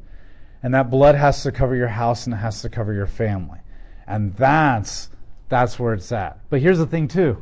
And 0.61 0.73
that 0.73 0.89
blood 0.89 1.15
has 1.15 1.43
to 1.43 1.51
cover 1.51 1.75
your 1.75 1.87
house 1.87 2.25
and 2.25 2.33
it 2.33 2.37
has 2.37 2.61
to 2.61 2.69
cover 2.69 2.93
your 2.93 3.07
family. 3.07 3.59
And 4.07 4.35
that's 4.35 5.09
that's 5.49 5.77
where 5.77 5.93
it's 5.93 6.11
at. 6.11 6.39
But 6.49 6.61
here's 6.61 6.77
the 6.77 6.85
thing 6.85 7.07
too 7.07 7.41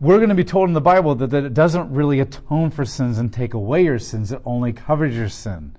we're 0.00 0.18
going 0.18 0.28
to 0.28 0.34
be 0.34 0.44
told 0.44 0.68
in 0.68 0.74
the 0.74 0.80
Bible 0.80 1.14
that, 1.16 1.30
that 1.30 1.44
it 1.44 1.54
doesn't 1.54 1.92
really 1.92 2.20
atone 2.20 2.70
for 2.70 2.84
sins 2.84 3.18
and 3.18 3.32
take 3.32 3.54
away 3.54 3.82
your 3.82 3.98
sins, 3.98 4.30
it 4.30 4.40
only 4.44 4.72
covers 4.72 5.16
your 5.16 5.28
sin. 5.28 5.74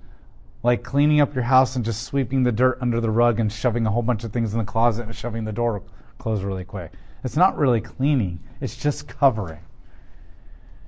Like 0.62 0.82
cleaning 0.82 1.22
up 1.22 1.34
your 1.34 1.44
house 1.44 1.76
and 1.76 1.84
just 1.84 2.02
sweeping 2.02 2.42
the 2.42 2.52
dirt 2.52 2.78
under 2.82 3.00
the 3.00 3.10
rug 3.10 3.40
and 3.40 3.50
shoving 3.50 3.86
a 3.86 3.90
whole 3.90 4.02
bunch 4.02 4.24
of 4.24 4.32
things 4.32 4.52
in 4.52 4.58
the 4.58 4.64
closet 4.64 5.06
and 5.06 5.16
shoving 5.16 5.44
the 5.44 5.52
door 5.52 5.82
closed 6.18 6.42
really 6.42 6.64
quick. 6.64 6.92
It's 7.24 7.36
not 7.36 7.56
really 7.56 7.80
cleaning, 7.80 8.40
it's 8.60 8.76
just 8.76 9.08
covering. 9.08 9.60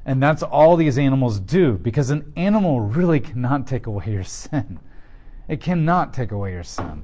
And 0.05 0.23
that's 0.23 0.43
all 0.43 0.77
these 0.77 0.99
animals 0.99 1.39
do 1.41 1.75
because 1.79 2.11
an 2.11 2.33
animal 2.37 2.81
really 2.81 3.21
cannot 3.21 3.67
take 3.67 3.87
away 3.87 4.07
your 4.09 4.25
sin. 4.25 4.79
It 5.49 5.61
cannot 5.61 6.13
take 6.13 6.33
away 6.33 6.53
your 6.53 6.65
sin. 6.65 7.03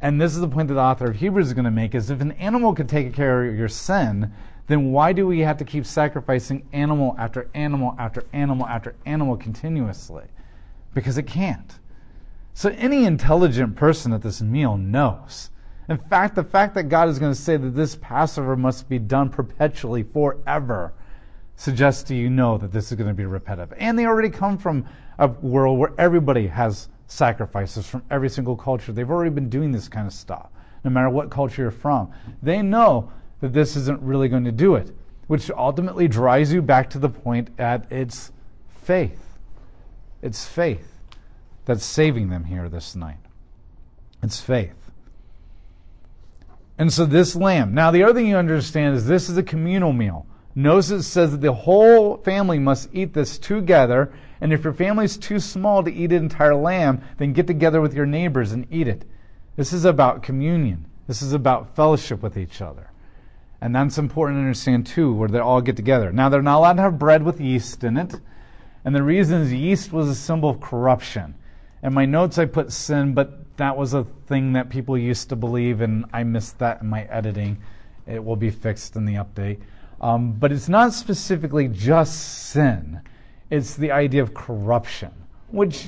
And 0.00 0.20
this 0.20 0.34
is 0.34 0.40
the 0.40 0.48
point 0.48 0.68
that 0.68 0.74
the 0.74 0.80
author 0.80 1.06
of 1.06 1.16
Hebrews 1.16 1.48
is 1.48 1.54
going 1.54 1.64
to 1.64 1.70
make 1.70 1.94
is 1.94 2.10
if 2.10 2.20
an 2.20 2.32
animal 2.32 2.74
could 2.74 2.88
take 2.88 3.14
care 3.14 3.44
of 3.44 3.56
your 3.56 3.68
sin, 3.68 4.32
then 4.66 4.92
why 4.92 5.12
do 5.12 5.26
we 5.26 5.40
have 5.40 5.56
to 5.58 5.64
keep 5.64 5.84
sacrificing 5.84 6.66
animal 6.72 7.14
after 7.18 7.48
animal 7.54 7.94
after 7.98 8.24
animal 8.32 8.66
after 8.66 8.94
animal 9.06 9.36
continuously? 9.36 10.24
Because 10.94 11.18
it 11.18 11.26
can't. 11.26 11.78
So 12.54 12.70
any 12.70 13.04
intelligent 13.04 13.76
person 13.76 14.12
at 14.12 14.22
this 14.22 14.42
meal 14.42 14.76
knows. 14.76 15.50
In 15.88 15.98
fact, 15.98 16.34
the 16.34 16.44
fact 16.44 16.74
that 16.74 16.84
God 16.84 17.08
is 17.08 17.18
going 17.18 17.32
to 17.32 17.40
say 17.40 17.56
that 17.56 17.70
this 17.70 17.96
Passover 17.96 18.56
must 18.56 18.88
be 18.88 18.98
done 18.98 19.28
perpetually 19.28 20.02
forever 20.02 20.92
suggests 21.56 22.02
to 22.04 22.14
you 22.14 22.30
know 22.30 22.56
that 22.58 22.72
this 22.72 22.90
is 22.90 22.96
going 22.96 23.08
to 23.08 23.14
be 23.14 23.26
repetitive. 23.26 23.76
And 23.78 23.98
they 23.98 24.06
already 24.06 24.30
come 24.30 24.58
from 24.58 24.86
a 25.18 25.28
world 25.28 25.78
where 25.78 25.92
everybody 25.98 26.46
has 26.46 26.88
sacrifices 27.06 27.86
from 27.86 28.02
every 28.10 28.30
single 28.30 28.56
culture. 28.56 28.92
They've 28.92 29.10
already 29.10 29.30
been 29.30 29.48
doing 29.48 29.70
this 29.70 29.88
kind 29.88 30.06
of 30.06 30.12
stuff, 30.12 30.48
no 30.84 30.90
matter 30.90 31.10
what 31.10 31.30
culture 31.30 31.62
you're 31.62 31.70
from. 31.70 32.10
They 32.42 32.62
know 32.62 33.12
that 33.42 33.52
this 33.52 33.76
isn't 33.76 34.00
really 34.00 34.28
going 34.28 34.44
to 34.44 34.52
do 34.52 34.76
it, 34.76 34.90
which 35.26 35.50
ultimately 35.50 36.08
drives 36.08 36.52
you 36.52 36.62
back 36.62 36.88
to 36.90 36.98
the 36.98 37.08
point 37.08 37.50
at 37.58 37.90
it's 37.90 38.32
faith. 38.82 39.36
It's 40.22 40.46
faith 40.46 40.88
that's 41.64 41.84
saving 41.84 42.30
them 42.30 42.44
here 42.44 42.68
this 42.68 42.94
night. 42.94 43.18
It's 44.22 44.40
faith. 44.40 44.76
And 46.78 46.92
so 46.92 47.04
this 47.04 47.34
lamb. 47.34 47.74
Now, 47.74 47.90
the 47.90 48.04
other 48.04 48.14
thing 48.14 48.28
you 48.28 48.36
understand 48.36 48.96
is 48.96 49.06
this 49.06 49.28
is 49.28 49.36
a 49.36 49.42
communal 49.42 49.92
meal. 49.92 50.24
Notice 50.54 50.90
it 50.90 51.02
says 51.02 51.32
that 51.32 51.40
the 51.40 51.52
whole 51.52 52.18
family 52.18 52.60
must 52.60 52.90
eat 52.92 53.12
this 53.12 53.38
together. 53.38 54.12
And 54.40 54.52
if 54.52 54.62
your 54.62 54.72
family 54.72 55.06
is 55.06 55.16
too 55.16 55.40
small 55.40 55.82
to 55.82 55.92
eat 55.92 56.12
an 56.12 56.22
entire 56.22 56.54
lamb, 56.54 57.02
then 57.18 57.32
get 57.32 57.48
together 57.48 57.80
with 57.80 57.94
your 57.94 58.06
neighbors 58.06 58.52
and 58.52 58.66
eat 58.70 58.86
it. 58.86 59.04
This 59.56 59.72
is 59.72 59.84
about 59.84 60.22
communion. 60.22 60.86
This 61.08 61.22
is 61.22 61.32
about 61.32 61.74
fellowship 61.74 62.22
with 62.22 62.38
each 62.38 62.62
other. 62.62 62.92
And 63.62 63.72
that's 63.72 63.96
important 63.96 64.38
to 64.38 64.40
understand 64.40 64.86
too, 64.86 65.14
where 65.14 65.28
they 65.28 65.38
all 65.38 65.60
get 65.60 65.76
together. 65.76 66.10
Now, 66.10 66.28
they're 66.28 66.42
not 66.42 66.58
allowed 66.58 66.72
to 66.74 66.82
have 66.82 66.98
bread 66.98 67.22
with 67.22 67.40
yeast 67.40 67.84
in 67.84 67.96
it. 67.96 68.12
And 68.84 68.92
the 68.92 69.04
reason 69.04 69.40
is 69.40 69.52
yeast 69.52 69.92
was 69.92 70.08
a 70.08 70.16
symbol 70.16 70.50
of 70.50 70.60
corruption. 70.60 71.36
In 71.84 71.94
my 71.94 72.04
notes, 72.04 72.38
I 72.38 72.46
put 72.46 72.72
sin, 72.72 73.14
but 73.14 73.56
that 73.58 73.76
was 73.76 73.94
a 73.94 74.02
thing 74.26 74.54
that 74.54 74.68
people 74.68 74.98
used 74.98 75.28
to 75.28 75.36
believe, 75.36 75.80
and 75.80 76.04
I 76.12 76.24
missed 76.24 76.58
that 76.58 76.82
in 76.82 76.88
my 76.88 77.04
editing. 77.04 77.56
It 78.08 78.24
will 78.24 78.34
be 78.34 78.50
fixed 78.50 78.96
in 78.96 79.04
the 79.04 79.14
update. 79.14 79.60
Um, 80.00 80.32
but 80.32 80.50
it's 80.50 80.68
not 80.68 80.92
specifically 80.92 81.68
just 81.68 82.48
sin, 82.50 83.00
it's 83.48 83.76
the 83.76 83.92
idea 83.92 84.22
of 84.22 84.34
corruption, 84.34 85.12
which 85.52 85.86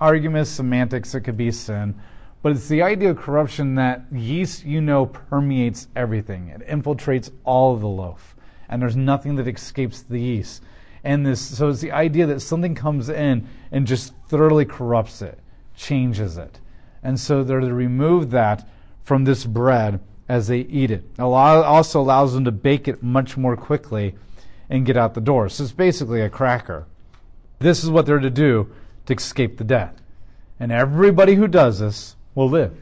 arguments, 0.00 0.50
semantics, 0.50 1.12
it 1.16 1.22
could 1.22 1.36
be 1.36 1.50
sin. 1.50 2.00
But 2.42 2.52
it's 2.52 2.68
the 2.68 2.82
idea 2.82 3.10
of 3.10 3.18
corruption 3.18 3.74
that 3.74 4.04
yeast, 4.10 4.64
you 4.64 4.80
know, 4.80 5.06
permeates 5.06 5.88
everything. 5.94 6.48
It 6.48 6.66
infiltrates 6.66 7.30
all 7.44 7.74
of 7.74 7.80
the 7.80 7.88
loaf, 7.88 8.34
and 8.68 8.80
there's 8.80 8.96
nothing 8.96 9.36
that 9.36 9.46
escapes 9.46 10.02
the 10.02 10.20
yeast. 10.20 10.62
And 11.04 11.26
this, 11.26 11.40
so 11.40 11.68
it's 11.68 11.80
the 11.80 11.92
idea 11.92 12.26
that 12.26 12.40
something 12.40 12.74
comes 12.74 13.08
in 13.08 13.46
and 13.72 13.86
just 13.86 14.14
thoroughly 14.28 14.64
corrupts 14.64 15.22
it, 15.22 15.38
changes 15.76 16.38
it. 16.38 16.60
And 17.02 17.18
so 17.18 17.42
they're 17.42 17.60
to 17.60 17.74
remove 17.74 18.30
that 18.30 18.68
from 19.02 19.24
this 19.24 19.44
bread 19.44 20.00
as 20.28 20.48
they 20.48 20.60
eat 20.60 20.90
it. 20.90 21.04
It 21.18 21.22
also 21.22 22.00
allows 22.00 22.34
them 22.34 22.44
to 22.44 22.52
bake 22.52 22.86
it 22.86 23.02
much 23.02 23.36
more 23.36 23.56
quickly 23.56 24.14
and 24.68 24.86
get 24.86 24.96
out 24.96 25.14
the 25.14 25.20
door. 25.20 25.48
So 25.48 25.64
it's 25.64 25.72
basically 25.72 26.20
a 26.20 26.30
cracker. 26.30 26.86
This 27.58 27.82
is 27.82 27.90
what 27.90 28.06
they're 28.06 28.18
to 28.18 28.30
do 28.30 28.70
to 29.06 29.14
escape 29.14 29.58
the 29.58 29.64
death. 29.64 30.00
And 30.58 30.70
everybody 30.70 31.34
who 31.34 31.48
does 31.48 31.80
this 31.80 32.16
will 32.40 32.48
live. 32.48 32.74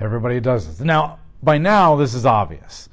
Everybody 0.00 0.40
does 0.40 0.66
this. 0.66 0.80
Now, 0.80 1.20
by 1.40 1.58
now, 1.58 1.94
this 1.94 2.14
is 2.14 2.26
obvious. 2.26 2.88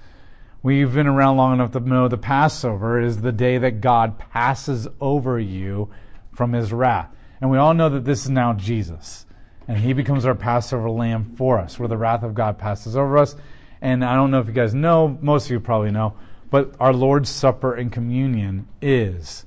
We've 0.61 0.93
been 0.93 1.07
around 1.07 1.37
long 1.37 1.53
enough 1.53 1.71
to 1.71 1.79
know 1.79 2.07
the 2.07 2.17
Passover 2.17 3.01
is 3.01 3.21
the 3.21 3.31
day 3.31 3.57
that 3.57 3.81
God 3.81 4.19
passes 4.19 4.87
over 5.01 5.39
you 5.39 5.89
from 6.35 6.53
his 6.53 6.71
wrath. 6.71 7.09
And 7.41 7.49
we 7.49 7.57
all 7.57 7.73
know 7.73 7.89
that 7.89 8.05
this 8.05 8.25
is 8.25 8.29
now 8.29 8.53
Jesus. 8.53 9.25
And 9.67 9.77
he 9.79 9.93
becomes 9.93 10.25
our 10.25 10.35
Passover 10.35 10.91
lamb 10.91 11.35
for 11.37 11.57
us, 11.57 11.79
where 11.79 11.87
the 11.87 11.97
wrath 11.97 12.21
of 12.21 12.35
God 12.35 12.59
passes 12.59 12.95
over 12.95 13.17
us. 13.17 13.35
And 13.81 14.05
I 14.05 14.13
don't 14.13 14.29
know 14.29 14.39
if 14.39 14.47
you 14.47 14.53
guys 14.53 14.75
know, 14.75 15.17
most 15.21 15.45
of 15.45 15.51
you 15.51 15.59
probably 15.59 15.91
know, 15.91 16.13
but 16.51 16.75
our 16.79 16.93
Lord's 16.93 17.29
Supper 17.29 17.73
and 17.73 17.91
communion 17.91 18.67
is 18.79 19.43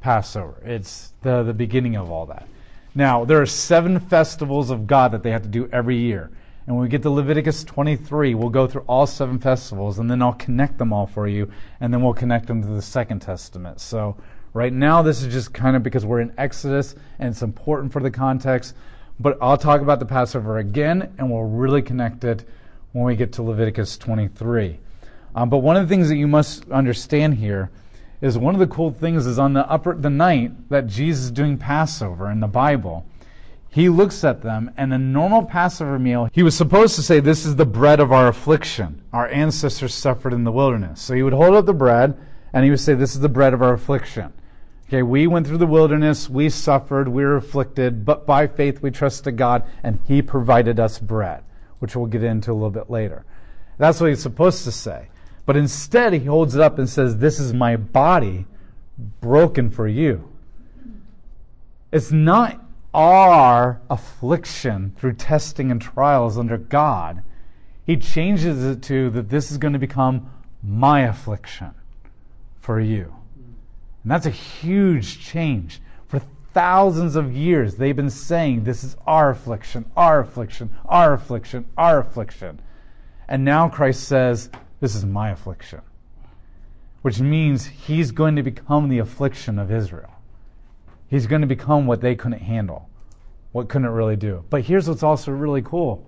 Passover. 0.00 0.62
It's 0.62 1.14
the, 1.22 1.42
the 1.42 1.54
beginning 1.54 1.96
of 1.96 2.10
all 2.10 2.26
that. 2.26 2.46
Now, 2.94 3.24
there 3.24 3.40
are 3.40 3.46
seven 3.46 4.00
festivals 4.00 4.70
of 4.70 4.86
God 4.86 5.12
that 5.12 5.22
they 5.22 5.30
have 5.30 5.42
to 5.42 5.48
do 5.48 5.68
every 5.72 5.96
year. 5.96 6.30
And 6.66 6.76
when 6.76 6.82
we 6.82 6.88
get 6.88 7.02
to 7.02 7.10
Leviticus 7.10 7.64
23, 7.64 8.34
we'll 8.34 8.50
go 8.50 8.66
through 8.66 8.84
all 8.86 9.06
seven 9.06 9.38
festivals, 9.38 9.98
and 9.98 10.10
then 10.10 10.22
I'll 10.22 10.34
connect 10.34 10.78
them 10.78 10.92
all 10.92 11.06
for 11.06 11.26
you, 11.26 11.50
and 11.80 11.92
then 11.92 12.02
we'll 12.02 12.14
connect 12.14 12.46
them 12.46 12.62
to 12.62 12.68
the 12.68 12.82
Second 12.82 13.20
Testament. 13.20 13.80
So, 13.80 14.16
right 14.52 14.72
now, 14.72 15.02
this 15.02 15.22
is 15.22 15.32
just 15.32 15.52
kind 15.52 15.74
of 15.74 15.82
because 15.82 16.04
we're 16.04 16.20
in 16.20 16.32
Exodus, 16.38 16.94
and 17.18 17.30
it's 17.30 17.42
important 17.42 17.92
for 17.92 18.00
the 18.00 18.10
context. 18.10 18.74
But 19.18 19.38
I'll 19.40 19.56
talk 19.56 19.80
about 19.80 19.98
the 19.98 20.06
Passover 20.06 20.58
again, 20.58 21.14
and 21.18 21.30
we'll 21.30 21.44
really 21.44 21.82
connect 21.82 22.24
it 22.24 22.44
when 22.92 23.04
we 23.04 23.16
get 23.16 23.32
to 23.34 23.42
Leviticus 23.42 23.96
23. 23.96 24.78
Um, 25.34 25.48
but 25.48 25.58
one 25.58 25.76
of 25.76 25.88
the 25.88 25.92
things 25.92 26.08
that 26.10 26.16
you 26.16 26.28
must 26.28 26.70
understand 26.70 27.34
here 27.34 27.70
is 28.22 28.38
one 28.38 28.54
of 28.54 28.60
the 28.60 28.66
cool 28.68 28.92
things 28.92 29.26
is 29.26 29.38
on 29.38 29.52
the 29.52 29.68
upper 29.68 29.94
the 29.94 30.08
night 30.08 30.70
that 30.70 30.86
Jesus 30.86 31.24
is 31.24 31.30
doing 31.32 31.58
Passover 31.58 32.30
in 32.30 32.40
the 32.40 32.46
Bible, 32.46 33.04
he 33.68 33.88
looks 33.88 34.22
at 34.22 34.42
them 34.42 34.70
and 34.76 34.94
a 34.94 34.98
normal 34.98 35.44
Passover 35.44 35.98
meal, 35.98 36.28
he 36.32 36.42
was 36.42 36.56
supposed 36.56 36.94
to 36.94 37.02
say, 37.02 37.20
This 37.20 37.44
is 37.44 37.56
the 37.56 37.66
bread 37.66 38.00
of 38.00 38.12
our 38.12 38.28
affliction. 38.28 39.02
Our 39.12 39.28
ancestors 39.28 39.92
suffered 39.92 40.32
in 40.32 40.44
the 40.44 40.52
wilderness. 40.52 41.00
So 41.00 41.14
he 41.14 41.22
would 41.22 41.32
hold 41.32 41.54
up 41.54 41.66
the 41.66 41.72
bread 41.72 42.16
and 42.52 42.64
he 42.64 42.70
would 42.70 42.80
say, 42.80 42.94
This 42.94 43.14
is 43.14 43.20
the 43.20 43.28
bread 43.28 43.54
of 43.54 43.62
our 43.62 43.74
affliction. 43.74 44.32
Okay, 44.88 45.02
we 45.02 45.26
went 45.26 45.46
through 45.46 45.58
the 45.58 45.66
wilderness, 45.66 46.28
we 46.28 46.50
suffered, 46.50 47.08
we 47.08 47.24
were 47.24 47.36
afflicted, 47.36 48.04
but 48.04 48.26
by 48.26 48.46
faith 48.46 48.82
we 48.82 48.90
trusted 48.90 49.36
God 49.36 49.64
and 49.82 49.98
he 50.06 50.20
provided 50.20 50.78
us 50.78 50.98
bread, 50.98 51.42
which 51.80 51.96
we'll 51.96 52.06
get 52.06 52.22
into 52.22 52.52
a 52.52 52.54
little 52.54 52.70
bit 52.70 52.90
later. 52.90 53.24
That's 53.78 54.00
what 54.00 54.10
he's 54.10 54.22
supposed 54.22 54.64
to 54.64 54.72
say. 54.72 55.08
But 55.44 55.56
instead, 55.56 56.12
he 56.12 56.24
holds 56.24 56.54
it 56.54 56.60
up 56.60 56.78
and 56.78 56.88
says, 56.88 57.18
This 57.18 57.40
is 57.40 57.52
my 57.52 57.76
body 57.76 58.46
broken 59.20 59.70
for 59.70 59.88
you. 59.88 60.28
It's 61.90 62.12
not 62.12 62.60
our 62.94 63.80
affliction 63.90 64.94
through 64.96 65.14
testing 65.14 65.70
and 65.70 65.80
trials 65.80 66.38
under 66.38 66.58
God. 66.58 67.22
He 67.84 67.96
changes 67.96 68.64
it 68.64 68.82
to 68.82 69.10
that 69.10 69.28
this 69.28 69.50
is 69.50 69.58
going 69.58 69.72
to 69.72 69.78
become 69.78 70.30
my 70.62 71.00
affliction 71.00 71.72
for 72.60 72.78
you. 72.78 73.14
And 74.02 74.10
that's 74.10 74.26
a 74.26 74.30
huge 74.30 75.20
change. 75.20 75.80
For 76.06 76.20
thousands 76.52 77.16
of 77.16 77.32
years, 77.32 77.74
they've 77.74 77.96
been 77.96 78.10
saying, 78.10 78.64
This 78.64 78.84
is 78.84 78.96
our 79.06 79.30
affliction, 79.30 79.90
our 79.96 80.20
affliction, 80.20 80.70
our 80.84 81.14
affliction, 81.14 81.64
our 81.76 81.98
affliction. 81.98 82.60
And 83.28 83.44
now 83.44 83.68
Christ 83.68 84.04
says, 84.04 84.50
this 84.82 84.96
is 84.96 85.04
my 85.04 85.30
affliction. 85.30 85.80
Which 87.02 87.20
means 87.20 87.66
he's 87.66 88.10
going 88.10 88.34
to 88.34 88.42
become 88.42 88.88
the 88.88 88.98
affliction 88.98 89.60
of 89.60 89.70
Israel. 89.70 90.10
He's 91.06 91.28
going 91.28 91.42
to 91.42 91.46
become 91.46 91.86
what 91.86 92.00
they 92.00 92.16
couldn't 92.16 92.40
handle, 92.40 92.90
what 93.52 93.68
couldn't 93.68 93.90
really 93.90 94.16
do. 94.16 94.44
But 94.50 94.62
here's 94.62 94.88
what's 94.88 95.04
also 95.04 95.30
really 95.30 95.62
cool. 95.62 96.04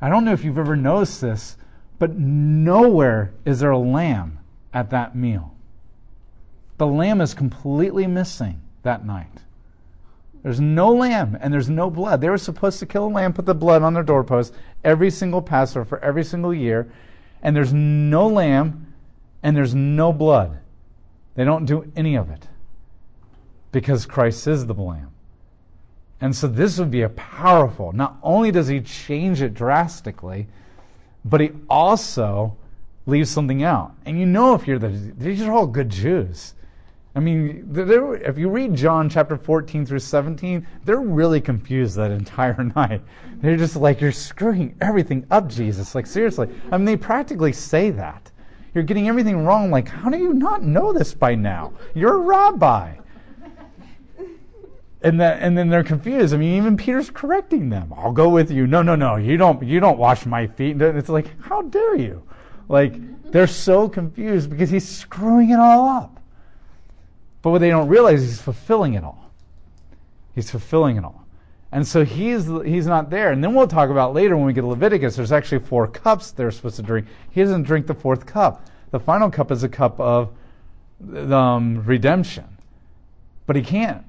I 0.00 0.08
don't 0.08 0.24
know 0.24 0.32
if 0.32 0.42
you've 0.42 0.58
ever 0.58 0.74
noticed 0.74 1.20
this, 1.20 1.56
but 2.00 2.18
nowhere 2.18 3.32
is 3.44 3.60
there 3.60 3.70
a 3.70 3.78
lamb 3.78 4.40
at 4.72 4.90
that 4.90 5.14
meal. 5.14 5.54
The 6.78 6.88
lamb 6.88 7.20
is 7.20 7.32
completely 7.32 8.08
missing 8.08 8.60
that 8.82 9.06
night. 9.06 9.38
There's 10.42 10.60
no 10.60 10.92
lamb 10.92 11.38
and 11.40 11.54
there's 11.54 11.70
no 11.70 11.90
blood. 11.90 12.20
They 12.20 12.28
were 12.28 12.38
supposed 12.38 12.80
to 12.80 12.86
kill 12.86 13.06
a 13.06 13.06
lamb, 13.06 13.34
put 13.34 13.46
the 13.46 13.54
blood 13.54 13.82
on 13.82 13.94
their 13.94 14.02
doorpost 14.02 14.52
every 14.82 15.10
single 15.12 15.40
Passover 15.40 15.84
for 15.84 16.00
every 16.00 16.24
single 16.24 16.52
year, 16.52 16.90
and 17.44 17.54
there's 17.54 17.72
no 17.72 18.26
lamb 18.26 18.92
and 19.42 19.56
there's 19.56 19.74
no 19.74 20.12
blood. 20.12 20.58
They 21.34 21.44
don't 21.44 21.66
do 21.66 21.92
any 21.94 22.16
of 22.16 22.30
it 22.30 22.48
because 23.70 24.06
Christ 24.06 24.46
is 24.48 24.66
the 24.66 24.74
lamb. 24.74 25.12
And 26.20 26.34
so 26.34 26.48
this 26.48 26.78
would 26.78 26.90
be 26.90 27.02
a 27.02 27.10
powerful, 27.10 27.92
not 27.92 28.16
only 28.22 28.50
does 28.50 28.66
he 28.66 28.80
change 28.80 29.42
it 29.42 29.52
drastically, 29.52 30.46
but 31.24 31.40
he 31.40 31.50
also 31.68 32.56
leaves 33.04 33.30
something 33.30 33.62
out. 33.62 33.94
And 34.06 34.18
you 34.18 34.24
know 34.24 34.54
if 34.54 34.66
you're 34.66 34.78
the, 34.78 34.88
these 34.88 35.42
are 35.42 35.52
all 35.52 35.66
good 35.66 35.90
Jews. 35.90 36.54
I 37.16 37.20
mean, 37.20 37.70
if 38.24 38.36
you 38.38 38.48
read 38.48 38.74
John 38.74 39.08
chapter 39.08 39.36
14 39.36 39.86
through 39.86 40.00
17, 40.00 40.66
they're 40.84 40.98
really 40.98 41.40
confused 41.40 41.96
that 41.96 42.10
entire 42.10 42.64
night. 42.76 43.02
They're 43.36 43.56
just 43.56 43.76
like, 43.76 44.00
you're 44.00 44.10
screwing 44.10 44.76
everything 44.80 45.24
up, 45.30 45.48
Jesus. 45.48 45.94
Like, 45.94 46.06
seriously. 46.06 46.48
I 46.72 46.76
mean, 46.76 46.86
they 46.86 46.96
practically 46.96 47.52
say 47.52 47.90
that. 47.90 48.32
You're 48.74 48.82
getting 48.82 49.08
everything 49.08 49.44
wrong. 49.44 49.70
Like, 49.70 49.86
how 49.86 50.10
do 50.10 50.18
you 50.18 50.34
not 50.34 50.64
know 50.64 50.92
this 50.92 51.14
by 51.14 51.36
now? 51.36 51.72
You're 51.94 52.16
a 52.16 52.20
rabbi. 52.20 52.96
And, 55.02 55.20
that, 55.20 55.40
and 55.40 55.56
then 55.56 55.68
they're 55.68 55.84
confused. 55.84 56.34
I 56.34 56.38
mean, 56.38 56.56
even 56.56 56.76
Peter's 56.76 57.10
correcting 57.10 57.68
them. 57.68 57.92
I'll 57.96 58.10
go 58.10 58.28
with 58.30 58.50
you. 58.50 58.66
No, 58.66 58.82
no, 58.82 58.96
no. 58.96 59.16
You 59.16 59.36
don't, 59.36 59.62
you 59.62 59.78
don't 59.78 59.98
wash 59.98 60.26
my 60.26 60.48
feet. 60.48 60.80
It's 60.80 61.10
like, 61.10 61.28
how 61.42 61.62
dare 61.62 61.94
you? 61.94 62.22
Like, 62.68 63.30
they're 63.30 63.46
so 63.46 63.88
confused 63.88 64.50
because 64.50 64.70
he's 64.70 64.88
screwing 64.88 65.50
it 65.50 65.58
all 65.60 65.88
up. 65.88 66.13
But 67.44 67.50
what 67.50 67.60
they 67.60 67.68
don't 67.68 67.88
realize 67.88 68.22
is 68.22 68.30
he's 68.30 68.40
fulfilling 68.40 68.94
it 68.94 69.04
all. 69.04 69.30
He's 70.34 70.50
fulfilling 70.50 70.96
it 70.96 71.04
all. 71.04 71.26
And 71.72 71.86
so 71.86 72.02
he's, 72.02 72.46
he's 72.64 72.86
not 72.86 73.10
there. 73.10 73.32
And 73.32 73.44
then 73.44 73.52
we'll 73.52 73.68
talk 73.68 73.90
about 73.90 74.14
later 74.14 74.34
when 74.34 74.46
we 74.46 74.54
get 74.54 74.62
to 74.62 74.66
Leviticus, 74.66 75.14
there's 75.14 75.30
actually 75.30 75.58
four 75.58 75.86
cups 75.86 76.30
they're 76.30 76.50
supposed 76.50 76.76
to 76.76 76.82
drink. 76.82 77.06
He 77.32 77.42
doesn't 77.42 77.64
drink 77.64 77.86
the 77.86 77.94
fourth 77.94 78.24
cup. 78.24 78.64
The 78.92 78.98
final 78.98 79.30
cup 79.30 79.50
is 79.50 79.62
a 79.62 79.68
cup 79.68 80.00
of 80.00 80.32
um, 81.14 81.84
redemption. 81.84 82.46
But 83.46 83.56
he 83.56 83.62
can't. 83.62 84.06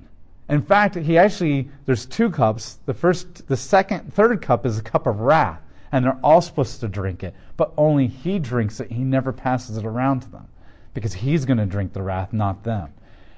In 0.48 0.62
fact, 0.62 0.96
he 0.96 1.18
actually, 1.18 1.68
there's 1.86 2.06
two 2.06 2.30
cups. 2.30 2.77
The 2.86 2.94
first, 2.94 3.50
the 3.50 3.58
second, 3.58 4.13
third 4.13 4.42
cup 4.42 4.65
is 4.65 4.77
a 4.77 4.82
cup 4.82 5.08
of 5.08 5.20
wrath. 5.20 5.60
And 5.92 6.06
they're 6.06 6.20
all 6.24 6.39
supposed 6.39 6.80
to 6.80 6.88
drink 6.88 7.22
it. 7.22 7.36
But 7.58 7.74
only 7.75 8.08
he 8.08 8.39
drinks 8.39 8.80
it. 8.80 8.94
He 8.94 9.04
never 9.04 9.34
passes 9.34 9.75
it 9.75 9.84
around 9.84 10.22
to 10.22 10.32
them. 10.32 10.48
Because 10.94 11.12
he's 11.12 11.44
going 11.44 11.58
to 11.58 11.65
drink 11.65 11.92
the 11.92 12.01
wrath, 12.01 12.32
not 12.32 12.63
them. 12.63 12.94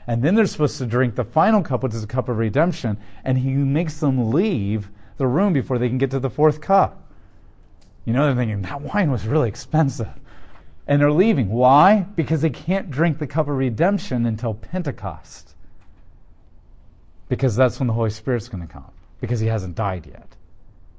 And 0.07 0.23
then 0.23 0.35
they're 0.35 0.45
supposed 0.45 0.77
to 0.77 0.85
drink 0.85 1.15
the 1.15 1.25
final 1.25 1.61
cup, 1.61 1.83
which 1.83 1.93
is 1.93 2.03
a 2.03 2.07
cup 2.07 2.29
of 2.29 2.37
redemption, 2.37 2.97
and 3.25 3.37
he 3.37 3.51
makes 3.51 3.99
them 3.99 4.31
leave 4.31 4.89
the 5.17 5.27
room 5.27 5.51
before 5.51 5.77
they 5.77 5.89
can 5.89 5.97
get 5.97 6.11
to 6.11 6.19
the 6.19 6.29
fourth 6.29 6.61
cup. 6.61 7.03
You 8.05 8.13
know, 8.13 8.25
they're 8.25 8.35
thinking, 8.35 8.61
that 8.61 8.81
wine 8.81 9.11
was 9.11 9.27
really 9.27 9.49
expensive. 9.49 10.13
And 10.87 11.01
they're 11.01 11.11
leaving. 11.11 11.49
Why? 11.49 12.05
Because 12.15 12.41
they 12.41 12.49
can't 12.49 12.89
drink 12.89 13.19
the 13.19 13.27
cup 13.27 13.49
of 13.49 13.57
redemption 13.57 14.25
until 14.25 14.53
Pentecost. 14.53 15.55
Because 17.27 17.57
that's 17.57 17.77
when 17.77 17.87
the 17.87 17.93
Holy 17.93 18.09
Spirit's 18.09 18.47
going 18.47 18.65
to 18.65 18.71
come. 18.71 18.89
Because 19.19 19.41
he 19.41 19.47
hasn't 19.47 19.75
died 19.75 20.05
yet. 20.05 20.37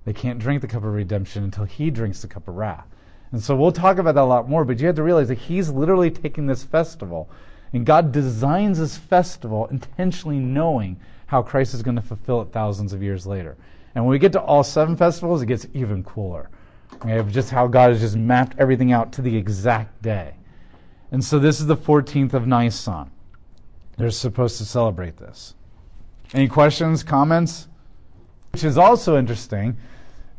They 0.04 0.12
can't 0.12 0.38
drink 0.38 0.60
the 0.60 0.68
cup 0.68 0.84
of 0.84 0.92
redemption 0.92 1.44
until 1.44 1.64
he 1.64 1.90
drinks 1.90 2.20
the 2.20 2.28
cup 2.28 2.46
of 2.46 2.56
wrath. 2.56 2.86
And 3.32 3.42
so 3.42 3.56
we'll 3.56 3.72
talk 3.72 3.96
about 3.96 4.14
that 4.14 4.22
a 4.22 4.24
lot 4.24 4.48
more, 4.48 4.64
but 4.66 4.78
you 4.78 4.86
have 4.86 4.96
to 4.96 5.02
realize 5.02 5.28
that 5.28 5.38
he's 5.38 5.70
literally 5.70 6.10
taking 6.10 6.46
this 6.46 6.64
festival 6.64 7.30
and 7.72 7.84
God 7.84 8.12
designs 8.12 8.78
this 8.78 8.96
festival 8.96 9.66
intentionally 9.66 10.38
knowing 10.38 10.98
how 11.26 11.42
Christ 11.42 11.74
is 11.74 11.82
going 11.82 11.96
to 11.96 12.02
fulfill 12.02 12.40
it 12.42 12.52
thousands 12.52 12.92
of 12.92 13.02
years 13.02 13.26
later. 13.26 13.56
And 13.94 14.04
when 14.04 14.10
we 14.10 14.18
get 14.18 14.32
to 14.32 14.40
all 14.40 14.64
seven 14.64 14.96
festivals, 14.96 15.42
it 15.42 15.46
gets 15.46 15.66
even 15.74 16.02
cooler. 16.02 16.48
Have 17.02 17.30
just 17.30 17.50
how 17.50 17.66
God 17.66 17.90
has 17.90 18.00
just 18.00 18.16
mapped 18.16 18.58
everything 18.58 18.92
out 18.92 19.12
to 19.12 19.22
the 19.22 19.36
exact 19.36 20.00
day. 20.02 20.34
And 21.12 21.22
so 21.22 21.38
this 21.38 21.60
is 21.60 21.66
the 21.66 21.76
14th 21.76 22.32
of 22.32 22.46
Nisan. 22.46 23.10
They're 23.96 24.10
supposed 24.10 24.58
to 24.58 24.64
celebrate 24.64 25.16
this. 25.16 25.54
Any 26.32 26.48
questions, 26.48 27.02
comments? 27.02 27.68
Which 28.52 28.64
is 28.64 28.78
also 28.78 29.18
interesting 29.18 29.76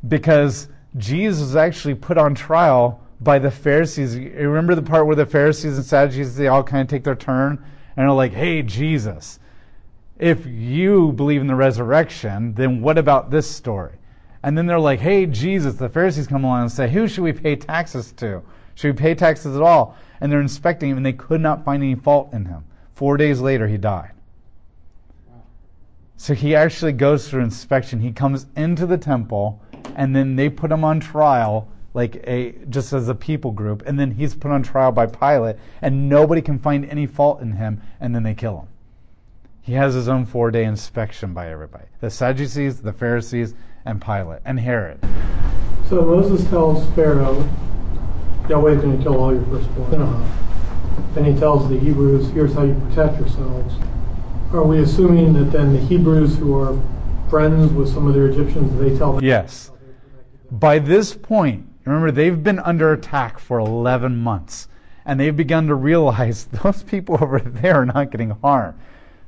because 0.08 0.70
Jesus 0.98 1.42
was 1.42 1.56
actually 1.56 1.96
put 1.96 2.18
on 2.18 2.36
trial 2.36 3.02
by 3.22 3.40
the 3.40 3.52
Pharisees. 3.52 4.16
You 4.16 4.50
remember 4.50 4.76
the 4.76 4.82
part 4.82 5.06
where 5.06 5.16
the 5.16 5.26
Pharisees 5.26 5.78
and 5.78 5.86
Sadducees 5.86 6.36
they 6.36 6.48
all 6.48 6.64
kind 6.64 6.82
of 6.82 6.88
take 6.88 7.04
their 7.04 7.16
turn 7.16 7.64
and 7.98 8.08
are 8.08 8.16
like, 8.16 8.34
"Hey, 8.34 8.62
Jesus, 8.62 9.40
if 10.18 10.46
you 10.46 11.12
believe 11.14 11.42
in 11.42 11.48
the 11.48 11.56
resurrection, 11.56 12.54
then 12.54 12.82
what 12.82 12.98
about 12.98 13.30
this 13.32 13.50
story?" 13.50 13.94
And 14.42 14.58
then 14.58 14.66
they're 14.66 14.80
like, 14.80 15.02
"Hey, 15.02 15.26
Jesus," 15.26 15.76
the 15.76 15.90
Pharisees 15.90 16.28
come 16.28 16.46
along 16.46 16.62
and 16.62 16.72
say, 16.72 16.90
"Who 16.90 17.08
should 17.08 17.24
we 17.24 17.34
pay 17.34 17.56
taxes 17.56 18.12
to? 18.14 18.42
Should 18.76 18.96
we 18.96 18.98
pay 18.98 19.16
taxes 19.16 19.56
at 19.56 19.62
all?" 19.62 19.98
And 20.22 20.32
they're 20.32 20.40
inspecting 20.40 20.90
him, 20.90 20.98
and 20.98 21.06
they 21.06 21.14
could 21.14 21.42
not 21.42 21.66
find 21.66 21.84
any 21.84 21.96
fault 21.96 22.32
in 22.32 22.46
him. 22.46 22.64
Four 22.94 23.18
days 23.18 23.42
later, 23.42 23.68
he 23.68 23.78
died. 23.78 24.12
So 26.16 26.34
he 26.34 26.54
actually 26.54 26.92
goes 26.92 27.30
through 27.30 27.44
inspection. 27.44 28.00
He 28.00 28.12
comes 28.12 28.46
into 28.56 28.86
the 28.86 28.98
temple, 28.98 29.62
and 29.96 30.14
then 30.14 30.36
they 30.36 30.50
put 30.50 30.72
him 30.72 30.84
on 30.84 31.00
trial, 31.00 31.70
like 31.94 32.22
a 32.28 32.54
just 32.70 32.94
as 32.94 33.10
a 33.10 33.16
people 33.16 33.52
group, 33.52 33.84
and 33.86 34.00
then 34.00 34.12
he's 34.12 34.36
put 34.36 34.52
on 34.52 34.64
trial 34.64 34.92
by 34.92 35.06
Pilate, 35.06 35.58
and 35.82 36.10
nobody 36.10 36.42
can 36.42 36.60
find 36.60 36.86
any 36.86 37.06
fault 37.06 37.42
in 37.42 37.54
him, 37.54 37.82
and 38.00 38.14
then 38.14 38.24
they 38.24 38.34
kill 38.34 38.60
him. 38.60 38.68
He 39.62 39.74
has 39.74 39.94
his 39.94 40.08
own 40.08 40.26
four 40.26 40.52
day 40.52 40.64
inspection 40.64 41.34
by 41.34 41.50
everybody 41.50 41.86
the 42.02 42.10
Sadducees, 42.10 42.82
the 42.82 42.94
Pharisees, 42.94 43.54
and 43.86 44.02
Pilate, 44.02 44.42
and 44.46 44.60
Herod. 44.60 45.00
So 45.88 46.02
Moses 46.02 46.48
tells 46.50 46.88
Pharaoh, 46.94 47.48
Yahweh's 48.48 48.82
going 48.82 48.98
to 48.98 49.04
kill 49.04 49.20
all 49.20 49.34
your 49.34 49.46
firstborn. 49.46 50.02
Uh-huh. 50.02 51.16
And 51.16 51.26
he 51.26 51.40
tells 51.40 51.68
the 51.70 51.80
Hebrews, 51.80 52.30
here's 52.30 52.54
how 52.54 52.64
you 52.64 52.74
protect 52.90 53.20
yourselves 53.20 53.74
are 54.54 54.64
we 54.64 54.80
assuming 54.80 55.34
that 55.34 55.52
then 55.52 55.74
the 55.74 55.80
Hebrews 55.80 56.38
who 56.38 56.58
are 56.58 56.76
friends 57.30 57.72
with 57.72 57.88
some 57.94 58.08
of 58.08 58.16
their 58.16 58.28
Egyptians, 58.28 58.80
they 58.80 58.98
tell 58.98 59.14
them? 59.14 59.24
Yes. 59.24 59.72
By 60.50 60.80
this 60.80 61.14
point, 61.14 61.69
remember, 61.86 62.12
they've 62.12 62.44
been 62.44 62.60
under 62.60 62.94
attack 62.94 63.40
for 63.40 63.60
11 63.60 64.18
months, 64.18 64.68
and 65.06 65.20
they've 65.20 65.36
begun 65.36 65.68
to 65.68 65.76
realize 65.76 66.46
those 66.64 66.84
people 66.84 67.18
over 67.22 67.40
there 67.40 67.76
are 67.76 67.86
not 67.86 68.12
getting 68.12 68.32
harmed. 68.32 68.78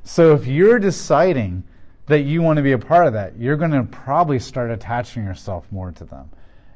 So 0.04 0.34
if 0.34 0.46
you're 0.46 0.78
deciding 0.78 1.64
that 2.06 2.22
you 2.22 2.42
want 2.42 2.56
to 2.56 2.62
be 2.62 2.72
a 2.72 2.78
part 2.78 3.06
of 3.06 3.12
that, 3.12 3.38
you're 3.38 3.56
going 3.56 3.70
to 3.70 3.84
probably 3.84 4.38
start 4.38 4.70
attaching 4.70 5.24
yourself 5.24 5.66
more 5.70 5.92
to 5.92 6.04
them 6.04 6.28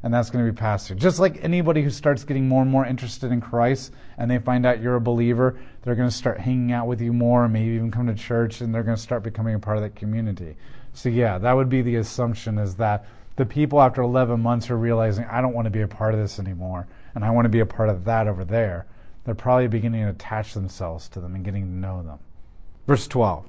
and 0.07 0.15
that's 0.15 0.31
going 0.31 0.47
to 0.47 0.53
be 0.53 0.79
through. 0.79 0.95
Just 0.95 1.19
like 1.19 1.43
anybody 1.43 1.83
who 1.83 1.91
starts 1.91 2.23
getting 2.23 2.47
more 2.47 2.63
and 2.63 2.71
more 2.71 2.87
interested 2.87 3.33
in 3.33 3.41
Christ 3.41 3.93
and 4.19 4.31
they 4.31 4.39
find 4.39 4.65
out 4.65 4.81
you're 4.81 4.95
a 4.95 5.01
believer, 5.01 5.59
they're 5.83 5.97
going 5.97 6.09
to 6.09 6.15
start 6.15 6.39
hanging 6.39 6.71
out 6.71 6.87
with 6.87 7.01
you 7.01 7.13
more, 7.13 7.49
maybe 7.49 7.75
even 7.75 7.91
come 7.91 8.07
to 8.07 8.15
church, 8.15 8.61
and 8.61 8.73
they're 8.73 8.85
going 8.85 8.97
to 8.97 9.03
start 9.03 9.25
becoming 9.25 9.57
a 9.57 9.59
part 9.59 9.79
of 9.79 9.83
that 9.83 9.97
community. 9.97 10.57
So, 10.93 11.09
yeah, 11.09 11.39
that 11.39 11.53
would 11.53 11.69
be 11.69 11.83
the 11.83 11.97
assumption 11.97 12.57
is 12.57 12.77
that 12.77 13.05
the 13.37 13.47
people 13.47 13.81
after 13.81 14.03
11 14.03 14.41
months 14.41 14.71
are 14.71 14.77
realizing, 14.77 15.25
I 15.27 15.41
don't 15.41 15.55
want 15.55 15.67
to 15.67 15.71
be 15.71 15.83
a 15.83 15.89
part 15.89 16.15
of 16.15 16.21
this 16.21 16.39
anymore, 16.39 16.87
and 17.15 17.25
I 17.25 17.31
want 17.31 17.45
to 17.45 17.51
be 17.51 17.61
a 17.61 17.67
part 17.67 17.89
of 17.89 18.05
that 18.05 18.27
over 18.27 18.45
there. 18.45 18.87
They're 19.25 19.35
probably 19.35 19.69
beginning 19.69 20.05
to 20.05 20.11
attach 20.11 20.55
themselves 20.55 21.09
to 21.11 21.21
them 21.21 21.35
and 21.35 21.45
getting 21.45 21.65
to 21.65 21.73
know 21.73 22.03
them. 22.03 22.19
Verse 22.87 23.07
12. 23.07 23.49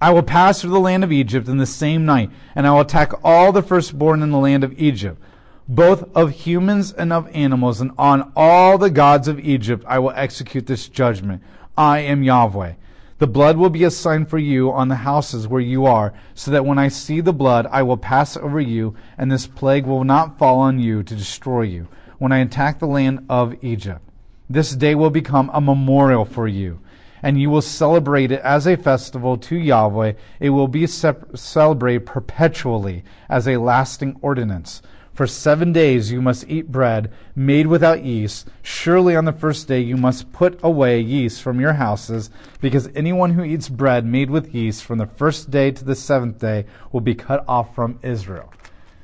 I 0.00 0.10
will 0.10 0.22
pass 0.22 0.60
through 0.60 0.70
the 0.70 0.80
land 0.80 1.04
of 1.04 1.12
Egypt 1.12 1.48
in 1.48 1.58
the 1.58 1.66
same 1.66 2.06
night, 2.06 2.30
and 2.54 2.66
I 2.66 2.72
will 2.72 2.80
attack 2.80 3.12
all 3.22 3.52
the 3.52 3.62
firstborn 3.62 4.22
in 4.22 4.30
the 4.30 4.38
land 4.38 4.64
of 4.64 4.78
Egypt 4.78 5.20
both 5.70 6.04
of 6.16 6.32
humans 6.32 6.92
and 6.92 7.12
of 7.12 7.28
animals, 7.32 7.80
and 7.80 7.92
on 7.96 8.32
all 8.34 8.76
the 8.76 8.90
gods 8.90 9.28
of 9.28 9.38
Egypt 9.38 9.84
I 9.86 10.00
will 10.00 10.10
execute 10.10 10.66
this 10.66 10.88
judgment. 10.88 11.42
I 11.78 12.00
am 12.00 12.24
Yahweh. 12.24 12.72
The 13.20 13.26
blood 13.26 13.58
will 13.58 13.68
be 13.68 13.84
a 13.84 13.90
sign 13.90 14.24
for 14.24 14.38
you 14.38 14.72
on 14.72 14.88
the 14.88 14.94
houses 14.94 15.46
where 15.46 15.60
you 15.60 15.84
are, 15.84 16.14
so 16.34 16.50
that 16.52 16.64
when 16.64 16.78
I 16.78 16.88
see 16.88 17.20
the 17.20 17.34
blood, 17.34 17.66
I 17.70 17.82
will 17.82 17.98
pass 17.98 18.34
over 18.34 18.58
you, 18.58 18.94
and 19.18 19.30
this 19.30 19.46
plague 19.46 19.84
will 19.84 20.04
not 20.04 20.38
fall 20.38 20.60
on 20.60 20.78
you 20.78 21.02
to 21.02 21.14
destroy 21.14 21.62
you, 21.62 21.86
when 22.16 22.32
I 22.32 22.38
attack 22.38 22.78
the 22.78 22.86
land 22.86 23.26
of 23.28 23.62
Egypt. 23.62 24.00
This 24.48 24.74
day 24.74 24.94
will 24.94 25.10
become 25.10 25.50
a 25.52 25.60
memorial 25.60 26.24
for 26.24 26.48
you, 26.48 26.80
and 27.22 27.38
you 27.38 27.50
will 27.50 27.60
celebrate 27.60 28.32
it 28.32 28.40
as 28.40 28.66
a 28.66 28.78
festival 28.78 29.36
to 29.36 29.54
Yahweh. 29.54 30.14
It 30.40 30.50
will 30.50 30.68
be 30.68 30.86
celebrated 30.86 32.06
perpetually 32.06 33.04
as 33.28 33.46
a 33.46 33.58
lasting 33.58 34.16
ordinance. 34.22 34.80
For 35.14 35.26
seven 35.26 35.72
days 35.72 36.10
you 36.10 36.22
must 36.22 36.48
eat 36.48 36.72
bread 36.72 37.12
made 37.34 37.66
without 37.66 38.04
yeast. 38.04 38.48
Surely 38.62 39.16
on 39.16 39.24
the 39.24 39.32
first 39.32 39.68
day 39.68 39.80
you 39.80 39.96
must 39.96 40.32
put 40.32 40.58
away 40.62 41.00
yeast 41.00 41.42
from 41.42 41.60
your 41.60 41.74
houses, 41.74 42.30
because 42.60 42.88
anyone 42.94 43.32
who 43.32 43.44
eats 43.44 43.68
bread 43.68 44.06
made 44.06 44.30
with 44.30 44.54
yeast 44.54 44.84
from 44.84 44.98
the 44.98 45.06
first 45.06 45.50
day 45.50 45.70
to 45.72 45.84
the 45.84 45.94
seventh 45.94 46.38
day 46.38 46.64
will 46.92 47.00
be 47.00 47.14
cut 47.14 47.44
off 47.48 47.74
from 47.74 47.98
Israel. 48.02 48.52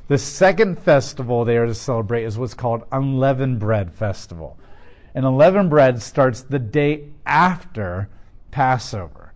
The 0.09 0.19
second 0.19 0.79
festival 0.79 1.45
they 1.45 1.57
are 1.57 1.67
to 1.67 1.75
celebrate 1.75 2.25
is 2.25 2.39
what's 2.39 2.55
called 2.55 2.85
Unleavened 2.93 3.59
Bread 3.59 3.93
Festival. 3.93 4.57
And 5.15 5.27
unleavened 5.27 5.71
bread 5.71 6.01
starts 6.01 6.43
the 6.43 6.59
day 6.61 7.09
after 7.25 8.09
Passover. 8.53 9.33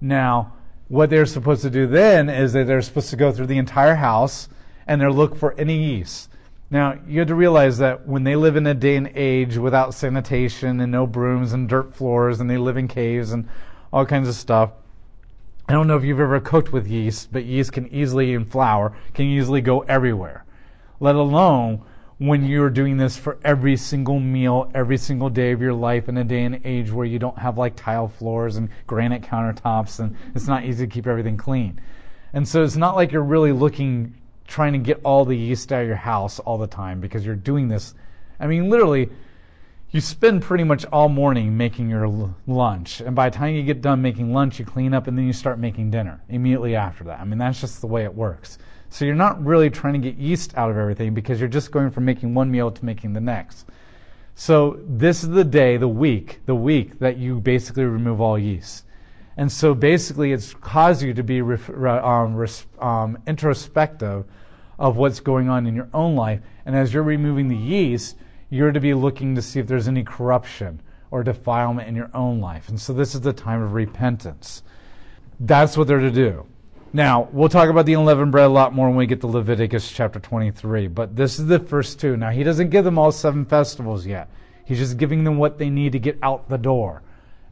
Now, 0.00 0.54
what 0.88 1.10
they're 1.10 1.26
supposed 1.26 1.62
to 1.62 1.70
do 1.70 1.86
then 1.86 2.28
is 2.30 2.52
that 2.54 2.66
they're 2.66 2.82
supposed 2.82 3.10
to 3.10 3.16
go 3.16 3.32
through 3.32 3.48
the 3.48 3.58
entire 3.58 3.96
house 3.96 4.48
and 4.86 5.00
they 5.00 5.08
look 5.08 5.36
for 5.36 5.54
any 5.58 5.76
yeast. 5.76 6.30
Now, 6.70 6.98
you 7.06 7.20
have 7.20 7.28
to 7.28 7.34
realize 7.34 7.78
that 7.78 8.06
when 8.06 8.24
they 8.24 8.36
live 8.36 8.56
in 8.56 8.66
a 8.66 8.74
day 8.74 8.96
and 8.96 9.10
age 9.14 9.56
without 9.56 9.94
sanitation 9.94 10.80
and 10.80 10.90
no 10.90 11.06
brooms 11.06 11.52
and 11.52 11.68
dirt 11.68 11.94
floors 11.94 12.40
and 12.40 12.50
they 12.50 12.56
live 12.56 12.76
in 12.76 12.88
caves 12.88 13.32
and 13.32 13.48
all 13.92 14.06
kinds 14.06 14.28
of 14.28 14.34
stuff, 14.34 14.72
I 15.68 15.72
don't 15.72 15.86
know 15.86 15.96
if 15.96 16.04
you've 16.04 16.20
ever 16.20 16.40
cooked 16.40 16.72
with 16.72 16.86
yeast, 16.86 17.32
but 17.32 17.44
yeast 17.44 17.72
can 17.72 17.86
easily, 17.88 18.32
in 18.32 18.44
flour, 18.44 18.96
can 19.14 19.26
easily 19.26 19.60
go 19.60 19.80
everywhere. 19.80 20.44
Let 21.00 21.14
alone 21.14 21.82
when 22.18 22.44
you're 22.44 22.70
doing 22.70 22.96
this 22.96 23.16
for 23.16 23.38
every 23.44 23.76
single 23.76 24.20
meal, 24.20 24.70
every 24.74 24.96
single 24.96 25.30
day 25.30 25.52
of 25.52 25.60
your 25.60 25.74
life 25.74 26.08
in 26.08 26.16
a 26.16 26.24
day 26.24 26.44
and 26.44 26.60
age 26.64 26.90
where 26.90 27.06
you 27.06 27.18
don't 27.18 27.38
have 27.38 27.58
like 27.58 27.76
tile 27.76 28.08
floors 28.08 28.56
and 28.56 28.68
granite 28.86 29.22
countertops 29.22 30.00
and 30.00 30.16
it's 30.34 30.46
not 30.46 30.64
easy 30.64 30.86
to 30.86 30.92
keep 30.92 31.06
everything 31.06 31.36
clean. 31.36 31.80
And 32.32 32.46
so 32.46 32.62
it's 32.62 32.76
not 32.76 32.96
like 32.96 33.12
you're 33.12 33.22
really 33.22 33.52
looking 33.52 34.14
trying 34.46 34.72
to 34.72 34.78
get 34.78 35.00
all 35.04 35.24
the 35.24 35.36
yeast 35.36 35.72
out 35.72 35.82
of 35.82 35.86
your 35.86 35.96
house 35.96 36.38
all 36.40 36.58
the 36.58 36.66
time 36.66 37.00
because 37.00 37.24
you're 37.24 37.34
doing 37.34 37.68
this. 37.68 37.94
I 38.38 38.46
mean, 38.46 38.68
literally, 38.68 39.10
you 39.90 40.00
spend 40.00 40.42
pretty 40.42 40.64
much 40.64 40.84
all 40.86 41.08
morning 41.08 41.56
making 41.56 41.88
your 41.88 42.06
l- 42.06 42.34
lunch. 42.46 43.00
And 43.00 43.14
by 43.14 43.30
the 43.30 43.36
time 43.36 43.54
you 43.54 43.62
get 43.62 43.80
done 43.80 44.02
making 44.02 44.32
lunch, 44.32 44.58
you 44.58 44.64
clean 44.64 44.92
up 44.92 45.06
and 45.06 45.16
then 45.16 45.26
you 45.26 45.32
start 45.32 45.58
making 45.58 45.90
dinner 45.90 46.20
immediately 46.28 46.74
after 46.74 47.04
that. 47.04 47.20
I 47.20 47.24
mean, 47.24 47.38
that's 47.38 47.60
just 47.60 47.80
the 47.80 47.86
way 47.86 48.04
it 48.04 48.14
works. 48.14 48.58
So 48.90 49.04
you're 49.04 49.14
not 49.14 49.44
really 49.44 49.70
trying 49.70 49.94
to 49.94 50.00
get 50.00 50.16
yeast 50.16 50.56
out 50.56 50.70
of 50.70 50.76
everything 50.76 51.14
because 51.14 51.38
you're 51.40 51.48
just 51.48 51.70
going 51.70 51.90
from 51.90 52.04
making 52.04 52.34
one 52.34 52.50
meal 52.50 52.70
to 52.70 52.84
making 52.84 53.12
the 53.12 53.20
next. 53.20 53.66
So 54.34 54.80
this 54.86 55.22
is 55.22 55.30
the 55.30 55.44
day, 55.44 55.76
the 55.76 55.88
week, 55.88 56.40
the 56.46 56.54
week 56.56 56.98
that 56.98 57.16
you 57.16 57.40
basically 57.40 57.84
remove 57.84 58.20
all 58.20 58.38
yeast. 58.38 58.84
And 59.36 59.50
so 59.50 59.74
basically, 59.74 60.32
it's 60.32 60.54
caused 60.54 61.02
you 61.02 61.12
to 61.14 61.22
be 61.22 61.40
um, 61.40 62.46
um, 62.78 63.18
introspective 63.26 64.24
of 64.78 64.96
what's 64.96 65.20
going 65.20 65.48
on 65.48 65.66
in 65.66 65.74
your 65.74 65.88
own 65.92 66.14
life. 66.14 66.40
And 66.66 66.76
as 66.76 66.94
you're 66.94 67.02
removing 67.02 67.48
the 67.48 67.56
yeast, 67.56 68.16
you're 68.50 68.72
to 68.72 68.80
be 68.80 68.94
looking 68.94 69.34
to 69.34 69.42
see 69.42 69.58
if 69.58 69.66
there's 69.66 69.88
any 69.88 70.04
corruption 70.04 70.80
or 71.10 71.22
defilement 71.22 71.88
in 71.88 71.94
your 71.94 72.10
own 72.14 72.40
life. 72.40 72.68
And 72.68 72.80
so 72.80 72.92
this 72.92 73.14
is 73.14 73.20
the 73.20 73.32
time 73.32 73.62
of 73.62 73.72
repentance. 73.72 74.62
That's 75.40 75.76
what 75.76 75.88
they're 75.88 75.98
to 76.00 76.10
do. 76.10 76.46
Now, 76.92 77.28
we'll 77.32 77.48
talk 77.48 77.68
about 77.68 77.86
the 77.86 77.94
unleavened 77.94 78.30
bread 78.30 78.46
a 78.46 78.48
lot 78.48 78.72
more 78.72 78.86
when 78.86 78.96
we 78.96 79.06
get 79.06 79.20
to 79.22 79.26
Leviticus 79.26 79.90
chapter 79.90 80.20
23, 80.20 80.86
but 80.86 81.16
this 81.16 81.40
is 81.40 81.46
the 81.46 81.58
first 81.58 81.98
two. 81.98 82.16
Now, 82.16 82.30
he 82.30 82.44
doesn't 82.44 82.70
give 82.70 82.84
them 82.84 83.00
all 83.00 83.10
seven 83.10 83.44
festivals 83.44 84.06
yet. 84.06 84.30
He's 84.64 84.78
just 84.78 84.96
giving 84.96 85.24
them 85.24 85.36
what 85.36 85.58
they 85.58 85.70
need 85.70 85.90
to 85.92 85.98
get 85.98 86.18
out 86.22 86.48
the 86.48 86.56
door. 86.56 87.02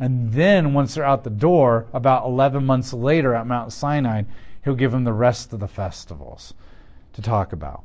And 0.01 0.33
then 0.33 0.75
once 0.75 0.95
they're 0.95 1.05
out 1.05 1.25
the 1.25 1.31
door, 1.31 1.87
about 1.93 2.25
11 2.27 2.65
months 2.65 2.93
later 2.93 3.35
at 3.35 3.47
Mount 3.47 3.73
Sinai, 3.73 4.23
he'll 4.65 4.75
give 4.75 4.93
them 4.93 5.05
the 5.05 5.13
rest 5.13 5.53
of 5.53 5.61
the 5.61 5.69
festivals 5.69 6.55
to 7.13 7.23
talk 7.23 7.53
about. 7.53 7.85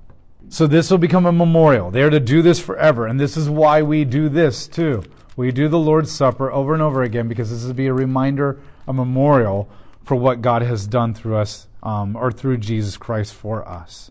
So 0.50 0.65
this 0.65 0.89
will 0.89 0.98
become 0.98 1.26
a 1.26 1.32
memorial. 1.32 1.91
They 1.91 2.02
are 2.04 2.10
to 2.10 2.20
do 2.20 2.41
this 2.41 2.60
forever. 2.60 3.06
And 3.08 3.20
this 3.20 3.36
is 3.38 3.50
why 3.50 3.82
we 3.82 4.06
do 4.06 4.30
this 4.30 4.67
too. 4.67 5.04
We 5.36 5.52
do 5.52 5.67
the 5.67 5.80
Lord's 5.80 6.12
Supper 6.12 6.52
over 6.52 6.74
and 6.74 6.82
over 6.82 7.04
again 7.04 7.28
because 7.28 7.52
this 7.52 7.63
will 7.65 7.74
be 7.74 7.88
a 7.88 7.93
reminder, 7.93 8.60
a 8.88 8.93
memorial 8.93 9.70
for 10.04 10.15
what 10.15 10.41
God 10.41 10.62
has 10.62 10.88
done 10.88 11.13
through 11.13 11.36
us 11.36 11.67
um, 11.84 12.15
or 12.15 12.32
through 12.32 12.58
Jesus 12.58 12.98
Christ 12.98 13.34
for 13.34 13.67
us. 13.67 14.10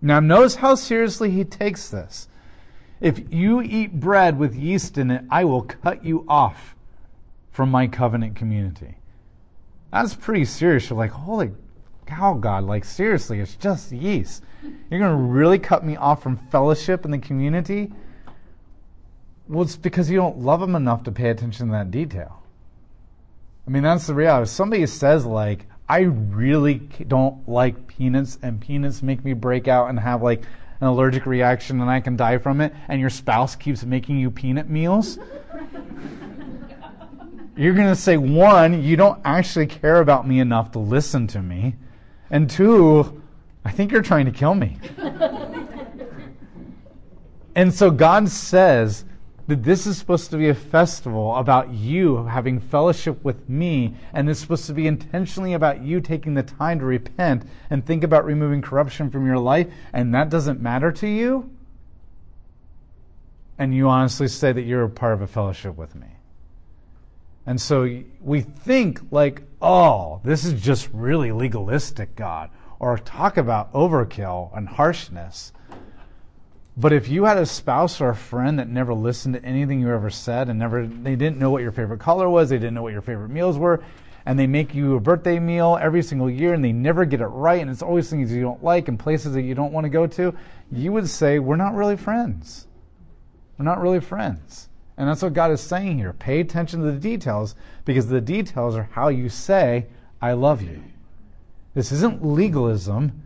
Now, 0.00 0.18
notice 0.18 0.56
how 0.56 0.74
seriously 0.74 1.30
he 1.30 1.44
takes 1.44 1.88
this. 1.90 2.26
If 3.02 3.32
you 3.32 3.60
eat 3.60 3.98
bread 3.98 4.38
with 4.38 4.54
yeast 4.54 4.96
in 4.96 5.10
it, 5.10 5.24
I 5.28 5.44
will 5.44 5.62
cut 5.62 6.04
you 6.04 6.24
off 6.28 6.76
from 7.50 7.68
my 7.68 7.88
covenant 7.88 8.36
community. 8.36 8.94
that's 9.92 10.14
pretty 10.14 10.44
serious. 10.44 10.88
You're 10.88 10.98
like, 10.98 11.10
holy 11.10 11.50
cow, 12.06 12.34
God, 12.34 12.62
like 12.62 12.84
seriously, 12.84 13.40
it's 13.40 13.56
just 13.56 13.90
yeast. 13.90 14.44
You're 14.62 15.00
going 15.00 15.10
to 15.10 15.22
really 15.22 15.58
cut 15.58 15.84
me 15.84 15.96
off 15.96 16.22
from 16.22 16.36
fellowship 16.36 17.04
in 17.04 17.10
the 17.10 17.18
community? 17.18 17.92
Well, 19.48 19.62
it's 19.62 19.76
because 19.76 20.08
you 20.08 20.16
don't 20.16 20.38
love 20.38 20.60
them 20.60 20.76
enough 20.76 21.02
to 21.02 21.12
pay 21.12 21.30
attention 21.30 21.66
to 21.66 21.72
that 21.72 21.90
detail. 21.90 22.40
I 23.66 23.70
mean, 23.70 23.82
that's 23.82 24.06
the 24.06 24.14
reality. 24.14 24.44
If 24.44 24.48
somebody 24.50 24.86
says, 24.86 25.26
like, 25.26 25.66
I 25.88 26.02
really 26.02 26.74
don't 27.08 27.48
like 27.48 27.88
peanuts 27.88 28.38
and 28.42 28.60
peanuts 28.60 29.02
make 29.02 29.24
me 29.24 29.32
break 29.32 29.66
out 29.66 29.90
and 29.90 29.98
have 29.98 30.22
like 30.22 30.44
an 30.82 30.88
allergic 30.88 31.24
reaction 31.26 31.80
and 31.80 31.88
I 31.88 32.00
can 32.00 32.16
die 32.16 32.38
from 32.38 32.60
it, 32.60 32.74
and 32.88 33.00
your 33.00 33.08
spouse 33.08 33.54
keeps 33.54 33.84
making 33.84 34.18
you 34.18 34.32
peanut 34.32 34.68
meals, 34.68 35.16
you're 37.56 37.74
going 37.74 37.86
to 37.86 37.94
say, 37.94 38.16
one, 38.16 38.82
you 38.82 38.96
don't 38.96 39.20
actually 39.24 39.68
care 39.68 40.00
about 40.00 40.26
me 40.26 40.40
enough 40.40 40.72
to 40.72 40.80
listen 40.80 41.28
to 41.28 41.40
me, 41.40 41.76
and 42.30 42.50
two, 42.50 43.22
I 43.64 43.70
think 43.70 43.92
you're 43.92 44.02
trying 44.02 44.26
to 44.26 44.32
kill 44.32 44.56
me. 44.56 44.76
and 47.54 47.72
so 47.72 47.92
God 47.92 48.28
says, 48.28 49.04
that 49.52 49.64
this 49.64 49.86
is 49.86 49.98
supposed 49.98 50.30
to 50.30 50.38
be 50.38 50.48
a 50.48 50.54
festival 50.54 51.36
about 51.36 51.68
you 51.68 52.24
having 52.24 52.58
fellowship 52.58 53.22
with 53.22 53.50
me, 53.50 53.94
and 54.14 54.30
it's 54.30 54.40
supposed 54.40 54.64
to 54.64 54.72
be 54.72 54.86
intentionally 54.86 55.52
about 55.52 55.82
you 55.82 56.00
taking 56.00 56.32
the 56.32 56.42
time 56.42 56.78
to 56.78 56.86
repent 56.86 57.42
and 57.68 57.84
think 57.84 58.02
about 58.02 58.24
removing 58.24 58.62
corruption 58.62 59.10
from 59.10 59.26
your 59.26 59.36
life, 59.36 59.66
and 59.92 60.14
that 60.14 60.30
doesn't 60.30 60.62
matter 60.62 60.90
to 60.90 61.06
you, 61.06 61.50
and 63.58 63.74
you 63.74 63.90
honestly 63.90 64.26
say 64.26 64.52
that 64.52 64.62
you're 64.62 64.84
a 64.84 64.88
part 64.88 65.12
of 65.12 65.20
a 65.20 65.26
fellowship 65.26 65.76
with 65.76 65.94
me. 65.94 66.06
And 67.44 67.60
so 67.60 68.02
we 68.22 68.40
think 68.40 69.00
like, 69.10 69.42
oh, 69.60 70.22
this 70.24 70.46
is 70.46 70.62
just 70.62 70.88
really 70.94 71.30
legalistic, 71.30 72.16
God, 72.16 72.48
or 72.78 72.96
talk 72.96 73.36
about 73.36 73.70
overkill 73.74 74.56
and 74.56 74.66
harshness. 74.66 75.52
But 76.76 76.94
if 76.94 77.08
you 77.08 77.24
had 77.24 77.36
a 77.36 77.44
spouse 77.44 78.00
or 78.00 78.08
a 78.08 78.16
friend 78.16 78.58
that 78.58 78.68
never 78.68 78.94
listened 78.94 79.34
to 79.34 79.44
anything 79.44 79.80
you 79.80 79.90
ever 79.90 80.08
said 80.08 80.48
and 80.48 80.58
never 80.58 80.86
they 80.86 81.16
didn't 81.16 81.38
know 81.38 81.50
what 81.50 81.62
your 81.62 81.72
favorite 81.72 82.00
color 82.00 82.30
was, 82.30 82.48
they 82.48 82.56
didn't 82.56 82.74
know 82.74 82.82
what 82.82 82.94
your 82.94 83.02
favorite 83.02 83.28
meals 83.28 83.58
were, 83.58 83.84
and 84.24 84.38
they 84.38 84.46
make 84.46 84.74
you 84.74 84.94
a 84.94 85.00
birthday 85.00 85.38
meal 85.38 85.78
every 85.80 86.02
single 86.02 86.30
year 86.30 86.54
and 86.54 86.64
they 86.64 86.72
never 86.72 87.04
get 87.04 87.20
it 87.20 87.26
right 87.26 87.60
and 87.60 87.70
it's 87.70 87.82
always 87.82 88.08
things 88.08 88.32
you 88.32 88.40
don't 88.40 88.64
like 88.64 88.88
and 88.88 88.98
places 88.98 89.34
that 89.34 89.42
you 89.42 89.54
don't 89.54 89.72
want 89.72 89.84
to 89.84 89.90
go 89.90 90.06
to, 90.06 90.34
you 90.70 90.92
would 90.92 91.08
say, 91.08 91.38
We're 91.38 91.56
not 91.56 91.74
really 91.74 91.96
friends. 91.96 92.66
We're 93.58 93.66
not 93.66 93.82
really 93.82 94.00
friends. 94.00 94.70
And 94.96 95.08
that's 95.08 95.22
what 95.22 95.34
God 95.34 95.50
is 95.50 95.60
saying 95.60 95.98
here. 95.98 96.14
Pay 96.14 96.40
attention 96.40 96.80
to 96.80 96.90
the 96.90 96.98
details 96.98 97.54
because 97.84 98.06
the 98.06 98.20
details 98.20 98.76
are 98.76 98.88
how 98.92 99.08
you 99.08 99.28
say, 99.28 99.86
I 100.22 100.32
love 100.32 100.62
you. 100.62 100.82
This 101.74 101.92
isn't 101.92 102.24
legalism, 102.24 103.22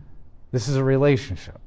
this 0.51 0.67
is 0.67 0.75
a 0.75 0.83
relationship. 0.83 1.61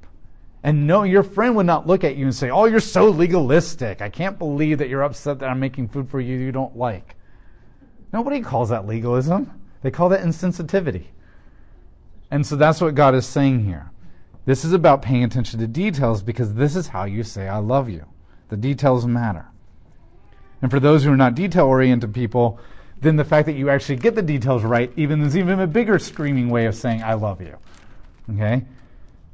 And 0.63 0.87
no, 0.87 1.05
your 1.05 1.23
friend 1.23 1.57
would 1.57 1.67
not 1.67 1.87
look 1.87 2.05
at 2.05 2.17
you 2.17 2.27
and 2.27 2.35
say, 2.35 2.51
Oh, 2.51 2.67
you're 2.67 2.81
so 2.81 3.09
legalistic. 3.09 4.03
I 4.03 4.11
can't 4.11 4.39
believe 4.39 4.79
that 4.79 4.89
you're 4.89 5.03
upset 5.03 5.39
that 5.39 5.49
I'm 5.49 5.61
making 5.61 5.89
food 5.89 6.09
for 6.11 6.21
you 6.21 6.37
you 6.37 6.53
don't 6.53 6.77
like. 6.77 7.17
Nobody 8.13 8.41
calls 8.41 8.69
that 8.69 8.87
legalism. 8.87 9.51
They 9.83 9.91
call 9.91 10.11
that 10.11 10.21
insensitivity. 10.21 11.05
And 12.31 12.47
so 12.47 12.57
that's 12.57 12.81
what 12.81 12.95
God 12.95 13.15
is 13.15 13.27
saying 13.27 13.65
here. 13.65 13.91
This 14.45 14.65
is 14.65 14.73
about 14.73 15.03
paying 15.03 15.25
attention 15.25 15.61
to 15.61 15.67
details 15.67 16.23
because 16.23 16.55
this 16.55 16.77
is 16.77 16.89
how 16.89 17.05
you 17.05 17.23
say, 17.23 17.49
I 17.49 17.59
love 17.59 17.89
you. 17.89 18.05
The 18.49 18.57
details 18.57 19.07
matter. 19.07 19.47
And 20.63 20.71
for 20.71 20.81
those 20.81 21.05
who 21.05 21.13
are 21.13 21.17
not 21.17 21.35
detail 21.35 21.67
oriented 21.67 22.13
people, 22.13 22.59
then 23.01 23.17
the 23.17 23.25
fact 23.25 23.47
that 23.47 23.55
you 23.55 23.71
actually 23.71 23.97
get 23.97 24.15
the 24.15 24.23
details 24.23 24.63
right 24.63 24.93
even 24.97 25.23
is 25.23 25.37
even 25.37 25.61
a 25.61 25.67
bigger 25.67 25.99
screaming 25.99 26.51
way 26.51 26.67
of 26.67 26.75
saying, 26.75 27.03
I 27.03 27.15
love 27.15 27.41
you. 27.41 27.57
Okay? 28.35 28.65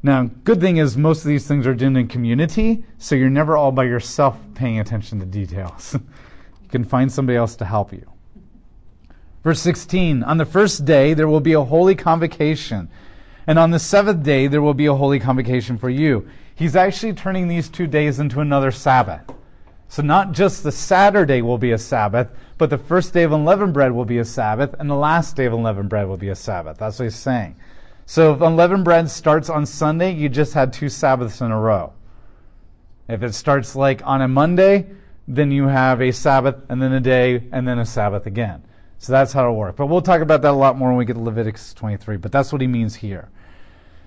Now, 0.06 0.30
good 0.44 0.60
thing 0.60 0.76
is 0.76 0.96
most 0.96 1.22
of 1.22 1.26
these 1.26 1.48
things 1.48 1.66
are 1.66 1.74
done 1.74 1.96
in 1.96 2.06
community, 2.06 2.84
so 2.96 3.16
you're 3.16 3.28
never 3.28 3.56
all 3.56 3.72
by 3.72 3.82
yourself 3.82 4.38
paying 4.54 4.78
attention 4.78 5.18
to 5.18 5.26
details. 5.26 5.94
you 6.62 6.68
can 6.68 6.84
find 6.84 7.10
somebody 7.10 7.36
else 7.36 7.56
to 7.56 7.64
help 7.64 7.92
you. 7.92 8.08
Verse 9.42 9.60
16 9.60 10.22
On 10.22 10.38
the 10.38 10.44
first 10.44 10.84
day 10.84 11.12
there 11.12 11.26
will 11.26 11.40
be 11.40 11.54
a 11.54 11.64
holy 11.64 11.96
convocation, 11.96 12.88
and 13.48 13.58
on 13.58 13.72
the 13.72 13.80
seventh 13.80 14.22
day 14.22 14.46
there 14.46 14.62
will 14.62 14.74
be 14.74 14.86
a 14.86 14.94
holy 14.94 15.18
convocation 15.18 15.76
for 15.76 15.90
you. 15.90 16.28
He's 16.54 16.76
actually 16.76 17.14
turning 17.14 17.48
these 17.48 17.68
two 17.68 17.88
days 17.88 18.20
into 18.20 18.38
another 18.38 18.70
Sabbath. 18.70 19.24
So 19.88 20.04
not 20.04 20.30
just 20.30 20.62
the 20.62 20.70
Saturday 20.70 21.42
will 21.42 21.58
be 21.58 21.72
a 21.72 21.78
Sabbath, 21.78 22.28
but 22.58 22.70
the 22.70 22.78
first 22.78 23.12
day 23.12 23.24
of 23.24 23.32
unleavened 23.32 23.74
bread 23.74 23.90
will 23.90 24.04
be 24.04 24.18
a 24.18 24.24
Sabbath, 24.24 24.72
and 24.78 24.88
the 24.88 24.94
last 24.94 25.34
day 25.34 25.46
of 25.46 25.52
unleavened 25.52 25.88
bread 25.88 26.06
will 26.06 26.16
be 26.16 26.28
a 26.28 26.36
Sabbath. 26.36 26.78
That's 26.78 27.00
what 27.00 27.06
he's 27.06 27.16
saying. 27.16 27.56
So 28.08 28.32
if 28.32 28.40
unleavened 28.40 28.84
bread 28.84 29.10
starts 29.10 29.50
on 29.50 29.66
Sunday, 29.66 30.12
you 30.12 30.28
just 30.28 30.54
had 30.54 30.72
two 30.72 30.88
Sabbaths 30.88 31.40
in 31.40 31.50
a 31.50 31.58
row. 31.58 31.92
If 33.08 33.24
it 33.24 33.34
starts 33.34 33.74
like 33.74 34.00
on 34.06 34.22
a 34.22 34.28
Monday, 34.28 34.86
then 35.26 35.50
you 35.50 35.66
have 35.66 36.00
a 36.00 36.12
Sabbath 36.12 36.54
and 36.68 36.80
then 36.80 36.92
a 36.92 37.00
day 37.00 37.42
and 37.50 37.66
then 37.66 37.80
a 37.80 37.84
Sabbath 37.84 38.26
again. 38.26 38.62
So 38.98 39.12
that's 39.12 39.32
how 39.32 39.42
it'll 39.42 39.56
work. 39.56 39.74
But 39.74 39.86
we'll 39.86 40.02
talk 40.02 40.20
about 40.20 40.40
that 40.42 40.52
a 40.52 40.52
lot 40.52 40.78
more 40.78 40.90
when 40.90 40.98
we 40.98 41.04
get 41.04 41.14
to 41.14 41.20
Leviticus 41.20 41.74
23. 41.74 42.16
But 42.16 42.30
that's 42.30 42.52
what 42.52 42.60
he 42.60 42.68
means 42.68 42.94
here. 42.94 43.28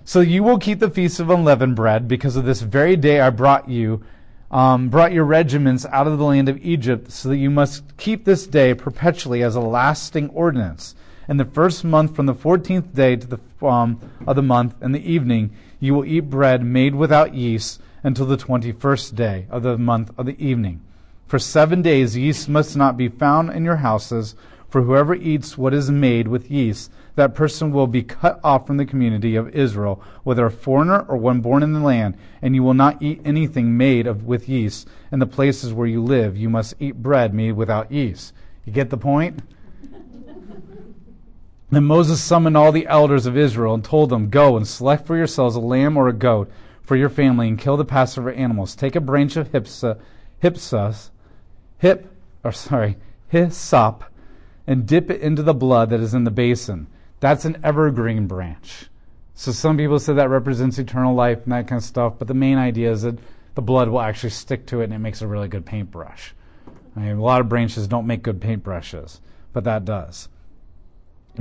So 0.06 0.22
you 0.22 0.44
will 0.44 0.58
keep 0.58 0.80
the 0.80 0.90
feast 0.90 1.20
of 1.20 1.30
unleavened 1.30 1.76
bread 1.76 2.08
because 2.08 2.38
of 2.38 2.46
this 2.46 2.62
very 2.62 2.96
day 2.96 3.20
I 3.20 3.30
brought 3.30 3.68
you, 3.68 4.02
um, 4.50 4.88
brought 4.88 5.12
your 5.12 5.26
regiments 5.26 5.86
out 5.86 6.08
of 6.08 6.18
the 6.18 6.24
land 6.24 6.48
of 6.48 6.58
Egypt, 6.66 7.12
so 7.12 7.28
that 7.30 7.38
you 7.38 7.50
must 7.50 7.98
keep 7.98 8.24
this 8.24 8.48
day 8.48 8.74
perpetually 8.74 9.44
as 9.44 9.56
a 9.56 9.62
lasting 9.62 10.30
ordinance 10.30 10.96
and 11.28 11.40
the 11.40 11.46
first 11.46 11.84
month 11.84 12.16
from 12.16 12.26
the 12.26 12.34
fourteenth 12.34 12.96
day 12.96 13.16
to 13.16 13.28
the 13.28 13.40
um, 13.62 14.00
of 14.26 14.36
the 14.36 14.42
month 14.42 14.76
in 14.82 14.92
the 14.92 15.12
evening 15.12 15.52
you 15.80 15.94
will 15.94 16.06
eat 16.06 16.30
bread 16.30 16.64
made 16.64 16.96
without 16.96 17.34
yeast 17.34 17.82
until 18.04 18.26
the 18.26 18.38
twenty 18.38 18.72
first 18.72 19.16
day 19.16 19.46
of 19.50 19.64
the 19.64 19.78
month 19.78 20.12
of 20.18 20.26
the 20.26 20.44
evening. 20.44 20.82
For 21.28 21.40
seven 21.40 21.82
days 21.82 22.18
yeast 22.18 22.50
must 22.50 22.76
not 22.76 22.98
be 22.98 23.08
found 23.08 23.52
in 23.52 23.64
your 23.64 23.78
houses, 23.78 24.36
for 24.70 24.82
whoever 24.84 25.16
eats 25.16 25.58
what 25.58 25.74
is 25.74 25.90
made 25.90 26.28
with 26.28 26.52
yeast, 26.52 26.92
that 27.16 27.36
person 27.36 27.72
will 27.72 27.88
be 27.88 28.04
cut 28.04 28.40
off 28.44 28.68
from 28.68 28.78
the 28.78 28.86
community 28.86 29.36
of 29.36 29.54
Israel, 29.56 30.02
whether 30.24 30.46
a 30.46 30.52
foreigner 30.52 31.06
or 31.08 31.18
one 31.18 31.42
born 31.42 31.64
in 31.64 31.74
the 31.74 31.80
land, 31.80 32.16
and 32.42 32.56
you 32.56 32.64
will 32.64 32.74
not 32.74 33.02
eat 33.02 33.22
anything 33.26 33.78
made 33.78 34.08
of, 34.08 34.26
with 34.26 34.48
yeast. 34.48 34.88
In 35.12 35.20
the 35.20 35.26
places 35.26 35.74
where 35.74 35.88
you 35.88 36.04
live, 36.04 36.38
you 36.38 36.50
must 36.50 36.76
eat 36.80 37.02
bread 37.02 37.34
made 37.34 37.54
without 37.54 37.92
yeast. 37.92 38.34
You 38.64 38.72
get 38.72 38.90
the 38.90 38.98
point? 38.98 39.40
Then 41.72 41.84
Moses 41.84 42.22
summoned 42.22 42.58
all 42.58 42.72
the 42.72 42.88
elders 42.88 43.26
of 43.26 43.38
Israel 43.38 43.76
and 43.76 43.84
told 43.84 44.10
them, 44.10 44.30
Go 44.30 44.58
and 44.58 44.68
select 44.68 45.06
for 45.06 45.16
yourselves 45.16 45.56
a 45.56 45.60
lamb 45.60 45.98
or 45.98 46.08
a 46.08 46.14
goat 46.14 46.52
for 46.82 46.96
your 46.96 47.10
family 47.10 47.48
and 47.48 47.60
kill 47.60 47.78
the 47.78 47.86
Passover 47.86 48.32
animals. 48.32 48.76
Take 48.76 48.96
a 48.96 49.02
branch 49.02 49.36
of 49.36 49.52
hypsa, 49.52 50.00
hypsas, 50.42 51.10
hip, 51.78 52.12
or 52.44 52.52
sorry, 52.52 52.98
hyssop, 53.28 54.04
and 54.66 54.88
dip 54.88 55.12
it 55.12 55.22
into 55.22 55.44
the 55.44 55.54
blood 55.54 55.92
that 55.92 56.00
is 56.00 56.16
in 56.16 56.24
the 56.24 56.32
basin. 56.32 56.88
That's 57.20 57.46
an 57.46 57.60
evergreen 57.64 58.26
branch. 58.26 58.86
So 59.36 59.52
some 59.52 59.78
people 59.78 60.00
say 60.00 60.14
that 60.14 60.30
represents 60.30 60.80
eternal 60.80 61.14
life 61.14 61.44
and 61.44 61.54
that 61.54 61.68
kind 61.68 61.80
of 61.80 61.86
stuff, 61.86 62.16
but 62.18 62.28
the 62.28 62.34
main 62.34 62.58
idea 62.58 62.92
is 62.92 63.04
that 63.04 63.20
the 63.56 63.62
blood 63.62 63.90
will 63.90 64.02
actually 64.02 64.32
stick 64.32 64.66
to 64.68 64.82
it 64.82 64.86
and 64.86 64.94
it 64.94 65.00
makes 65.00 65.22
a 65.22 65.28
really 65.28 65.48
good 65.48 65.66
paintbrush. 65.66 66.34
I 66.96 67.00
mean, 67.00 67.18
a 67.18 67.22
lot 67.22 67.42
of 67.42 67.50
branches 67.50 67.88
don't 67.88 68.08
make 68.08 68.24
good 68.24 68.40
paintbrushes, 68.40 69.20
but 69.54 69.64
that 69.66 69.86
does. 69.86 70.28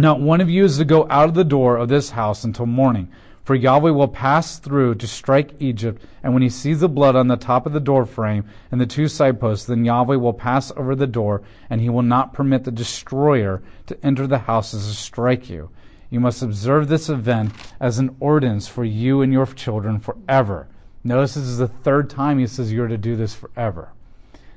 Not 0.00 0.20
one 0.20 0.40
of 0.40 0.48
you 0.48 0.64
is 0.64 0.78
to 0.78 0.84
go 0.84 1.08
out 1.10 1.28
of 1.28 1.34
the 1.34 1.42
door 1.42 1.76
of 1.76 1.88
this 1.88 2.10
house 2.10 2.44
until 2.44 2.66
morning, 2.66 3.08
for 3.42 3.56
Yahweh 3.56 3.90
will 3.90 4.06
pass 4.06 4.56
through 4.56 4.94
to 4.94 5.08
strike 5.08 5.54
Egypt, 5.58 6.00
and 6.22 6.32
when 6.32 6.42
he 6.42 6.48
sees 6.48 6.78
the 6.78 6.88
blood 6.88 7.16
on 7.16 7.26
the 7.26 7.36
top 7.36 7.66
of 7.66 7.72
the 7.72 7.80
door 7.80 8.06
frame 8.06 8.44
and 8.70 8.80
the 8.80 8.86
two 8.86 9.08
side 9.08 9.40
posts, 9.40 9.66
then 9.66 9.84
Yahweh 9.84 10.14
will 10.14 10.32
pass 10.32 10.70
over 10.76 10.94
the 10.94 11.08
door, 11.08 11.42
and 11.68 11.80
he 11.80 11.88
will 11.88 12.02
not 12.02 12.32
permit 12.32 12.62
the 12.62 12.70
destroyer 12.70 13.60
to 13.86 13.98
enter 14.06 14.28
the 14.28 14.38
houses 14.38 14.86
to 14.86 14.94
strike 14.94 15.50
you. 15.50 15.68
You 16.10 16.20
must 16.20 16.42
observe 16.42 16.86
this 16.86 17.08
event 17.08 17.50
as 17.80 17.98
an 17.98 18.14
ordinance 18.20 18.68
for 18.68 18.84
you 18.84 19.20
and 19.20 19.32
your 19.32 19.46
children 19.46 19.98
forever. 19.98 20.68
Notice 21.02 21.34
this 21.34 21.42
is 21.42 21.58
the 21.58 21.66
third 21.66 22.08
time 22.08 22.38
he 22.38 22.46
says 22.46 22.72
you're 22.72 22.86
to 22.86 22.96
do 22.96 23.16
this 23.16 23.34
forever. 23.34 23.88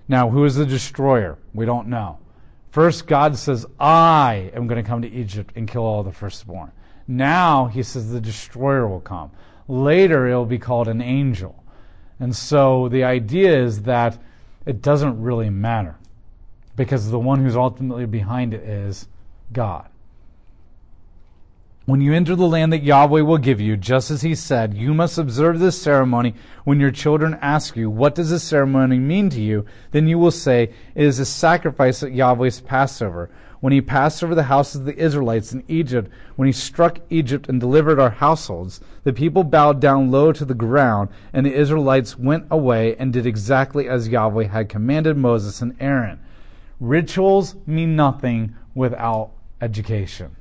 Now, 0.07 0.29
who 0.29 0.45
is 0.45 0.53
the 0.53 0.67
destroyer? 0.67 1.39
We 1.51 1.65
don't 1.65 1.87
know. 1.87 2.19
First, 2.71 3.05
God 3.05 3.37
says, 3.37 3.65
I 3.79 4.51
am 4.55 4.67
going 4.67 4.81
to 4.81 4.87
come 4.87 5.01
to 5.01 5.11
Egypt 5.11 5.51
and 5.55 5.67
kill 5.67 5.83
all 5.83 6.03
the 6.03 6.11
firstborn. 6.11 6.71
Now, 7.07 7.65
he 7.65 7.83
says 7.83 8.11
the 8.11 8.21
destroyer 8.21 8.87
will 8.87 9.01
come. 9.01 9.31
Later, 9.67 10.27
it'll 10.27 10.45
be 10.45 10.57
called 10.57 10.87
an 10.87 11.01
angel. 11.01 11.63
And 12.19 12.33
so 12.35 12.87
the 12.87 13.03
idea 13.03 13.61
is 13.61 13.81
that 13.83 14.17
it 14.65 14.81
doesn't 14.81 15.21
really 15.21 15.49
matter 15.49 15.97
because 16.77 17.11
the 17.11 17.19
one 17.19 17.43
who's 17.43 17.57
ultimately 17.57 18.05
behind 18.05 18.53
it 18.53 18.63
is 18.63 19.07
God. 19.51 19.90
When 21.85 21.99
you 21.99 22.13
enter 22.13 22.35
the 22.35 22.45
land 22.45 22.71
that 22.73 22.83
Yahweh 22.83 23.21
will 23.21 23.39
give 23.39 23.59
you, 23.59 23.75
just 23.75 24.11
as 24.11 24.21
he 24.21 24.35
said, 24.35 24.75
you 24.75 24.93
must 24.93 25.17
observe 25.17 25.57
this 25.57 25.81
ceremony 25.81 26.35
when 26.63 26.79
your 26.79 26.91
children 26.91 27.39
ask 27.41 27.75
you, 27.75 27.89
What 27.89 28.13
does 28.13 28.29
this 28.29 28.43
ceremony 28.43 28.99
mean 28.99 29.31
to 29.31 29.41
you? 29.41 29.65
Then 29.89 30.07
you 30.07 30.19
will 30.19 30.29
say, 30.29 30.73
It 30.93 31.03
is 31.03 31.17
a 31.17 31.25
sacrifice 31.25 32.03
at 32.03 32.13
Yahweh's 32.13 32.61
Passover. 32.61 33.31
when 33.61 33.73
he 33.73 33.81
passed 33.81 34.23
over 34.23 34.35
the 34.35 34.43
houses 34.43 34.75
of 34.75 34.85
the 34.85 34.95
Israelites 34.95 35.53
in 35.53 35.63
Egypt, 35.67 36.11
when 36.35 36.47
he 36.47 36.51
struck 36.51 36.99
Egypt 37.09 37.49
and 37.49 37.59
delivered 37.59 37.99
our 37.99 38.11
households. 38.11 38.79
The 39.03 39.11
people 39.11 39.43
bowed 39.43 39.79
down 39.79 40.11
low 40.11 40.31
to 40.33 40.45
the 40.45 40.53
ground, 40.53 41.09
and 41.33 41.47
the 41.47 41.53
Israelites 41.53 42.17
went 42.17 42.45
away 42.51 42.95
and 42.97 43.11
did 43.11 43.25
exactly 43.25 43.89
as 43.89 44.07
Yahweh 44.07 44.47
had 44.47 44.69
commanded 44.69 45.17
Moses 45.17 45.63
and 45.63 45.75
Aaron. 45.79 46.19
Rituals 46.79 47.55
mean 47.65 47.95
nothing 47.95 48.55
without 48.75 49.31
education. 49.61 50.35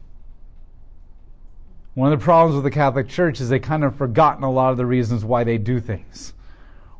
One 1.94 2.12
of 2.12 2.18
the 2.18 2.24
problems 2.24 2.54
with 2.54 2.64
the 2.64 2.70
Catholic 2.70 3.08
Church 3.08 3.40
is 3.40 3.48
they 3.48 3.58
kind 3.58 3.82
of 3.82 3.96
forgotten 3.96 4.44
a 4.44 4.50
lot 4.50 4.70
of 4.70 4.76
the 4.76 4.86
reasons 4.86 5.24
why 5.24 5.44
they 5.44 5.58
do 5.58 5.80
things. 5.80 6.34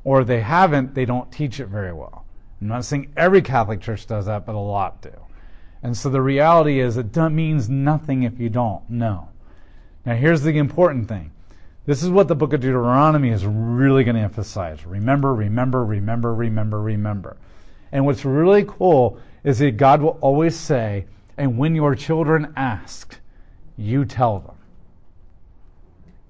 Or 0.02 0.22
if 0.22 0.26
they 0.26 0.40
haven't, 0.40 0.94
they 0.94 1.04
don't 1.04 1.30
teach 1.30 1.60
it 1.60 1.66
very 1.66 1.92
well. 1.92 2.24
I'm 2.60 2.68
not 2.68 2.84
saying 2.84 3.12
every 3.16 3.40
Catholic 3.40 3.80
church 3.80 4.06
does 4.06 4.26
that, 4.26 4.44
but 4.44 4.54
a 4.54 4.58
lot 4.58 5.00
do. 5.00 5.12
And 5.82 5.96
so 5.96 6.10
the 6.10 6.20
reality 6.20 6.80
is 6.80 6.96
it 6.96 7.16
means 7.16 7.70
nothing 7.70 8.24
if 8.24 8.38
you 8.38 8.50
don't 8.50 8.88
know. 8.90 9.28
Now 10.04 10.14
here's 10.14 10.42
the 10.42 10.58
important 10.58 11.08
thing. 11.08 11.32
This 11.86 12.02
is 12.02 12.10
what 12.10 12.28
the 12.28 12.34
book 12.34 12.52
of 12.52 12.60
Deuteronomy 12.60 13.30
is 13.30 13.46
really 13.46 14.04
going 14.04 14.16
to 14.16 14.22
emphasize. 14.22 14.84
Remember, 14.84 15.34
remember, 15.34 15.84
remember, 15.84 16.34
remember, 16.34 16.82
remember. 16.82 17.36
And 17.92 18.04
what's 18.04 18.24
really 18.24 18.64
cool 18.66 19.18
is 19.42 19.58
that 19.60 19.78
God 19.78 20.02
will 20.02 20.18
always 20.20 20.54
say, 20.54 21.06
and 21.38 21.56
when 21.56 21.74
your 21.74 21.94
children 21.94 22.52
ask, 22.56 23.18
you 23.76 24.04
tell 24.04 24.40
them. 24.40 24.56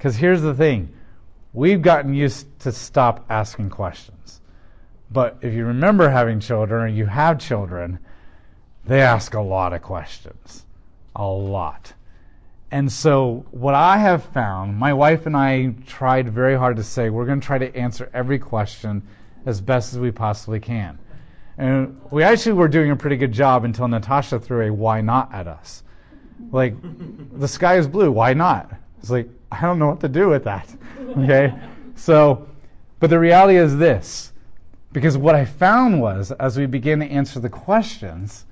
Because 0.01 0.17
here's 0.17 0.41
the 0.41 0.55
thing 0.55 0.89
we've 1.53 1.83
gotten 1.83 2.15
used 2.15 2.47
to 2.61 2.73
stop 2.73 3.27
asking 3.29 3.69
questions. 3.69 4.41
But 5.11 5.37
if 5.43 5.53
you 5.53 5.67
remember 5.67 6.09
having 6.09 6.41
children 6.41 6.83
or 6.83 6.87
you 6.87 7.05
have 7.05 7.39
children, 7.39 7.99
they 8.87 9.03
ask 9.03 9.35
a 9.35 9.43
lot 9.43 9.75
of 9.75 9.83
questions. 9.83 10.65
A 11.15 11.27
lot. 11.27 11.93
And 12.71 12.91
so, 12.91 13.45
what 13.51 13.75
I 13.75 13.99
have 13.99 14.25
found, 14.25 14.75
my 14.75 14.95
wife 14.95 15.27
and 15.27 15.37
I 15.37 15.75
tried 15.87 16.31
very 16.31 16.57
hard 16.57 16.77
to 16.79 16.83
say, 16.83 17.11
we're 17.11 17.27
going 17.27 17.43
to 17.43 17.47
try 17.47 17.59
to 17.59 17.77
answer 17.77 18.09
every 18.15 18.39
question 18.39 19.07
as 19.45 19.61
best 19.61 19.93
as 19.93 19.99
we 19.99 20.11
possibly 20.11 20.61
can. 20.61 20.99
And 21.59 22.01
we 22.11 22.23
actually 22.23 22.55
were 22.55 22.69
doing 22.69 22.91
a 22.91 22.97
pretty 22.97 23.17
good 23.17 23.33
job 23.33 23.67
until 23.67 23.87
Natasha 23.87 24.41
threw 24.41 24.69
a 24.69 24.73
why 24.73 25.03
not 25.03 25.35
at 25.35 25.47
us. 25.47 25.83
Like, 26.53 26.75
the 27.39 27.49
sky 27.49 27.77
is 27.77 27.87
blue, 27.87 28.11
why 28.11 28.33
not? 28.33 28.73
It's 29.01 29.11
like, 29.11 29.29
I 29.53 29.61
don't 29.63 29.79
know 29.79 29.89
what 29.89 30.01
to 30.01 30.09
do 30.09 30.29
with 30.29 30.45
that. 30.45 30.73
Okay? 31.19 31.55
So, 31.95 32.49
but 32.99 33.11
the 33.11 33.19
reality 33.19 33.57
is 33.57 33.77
this. 33.77 34.33
Because 34.93 35.17
what 35.17 35.35
I 35.35 35.45
found 35.45 36.01
was, 36.01 36.33
as 36.33 36.59
we 36.59 36.67
began 36.67 36.99
to 37.01 37.07
answer 37.07 37.39
the 37.39 37.49
questions, 37.49 38.47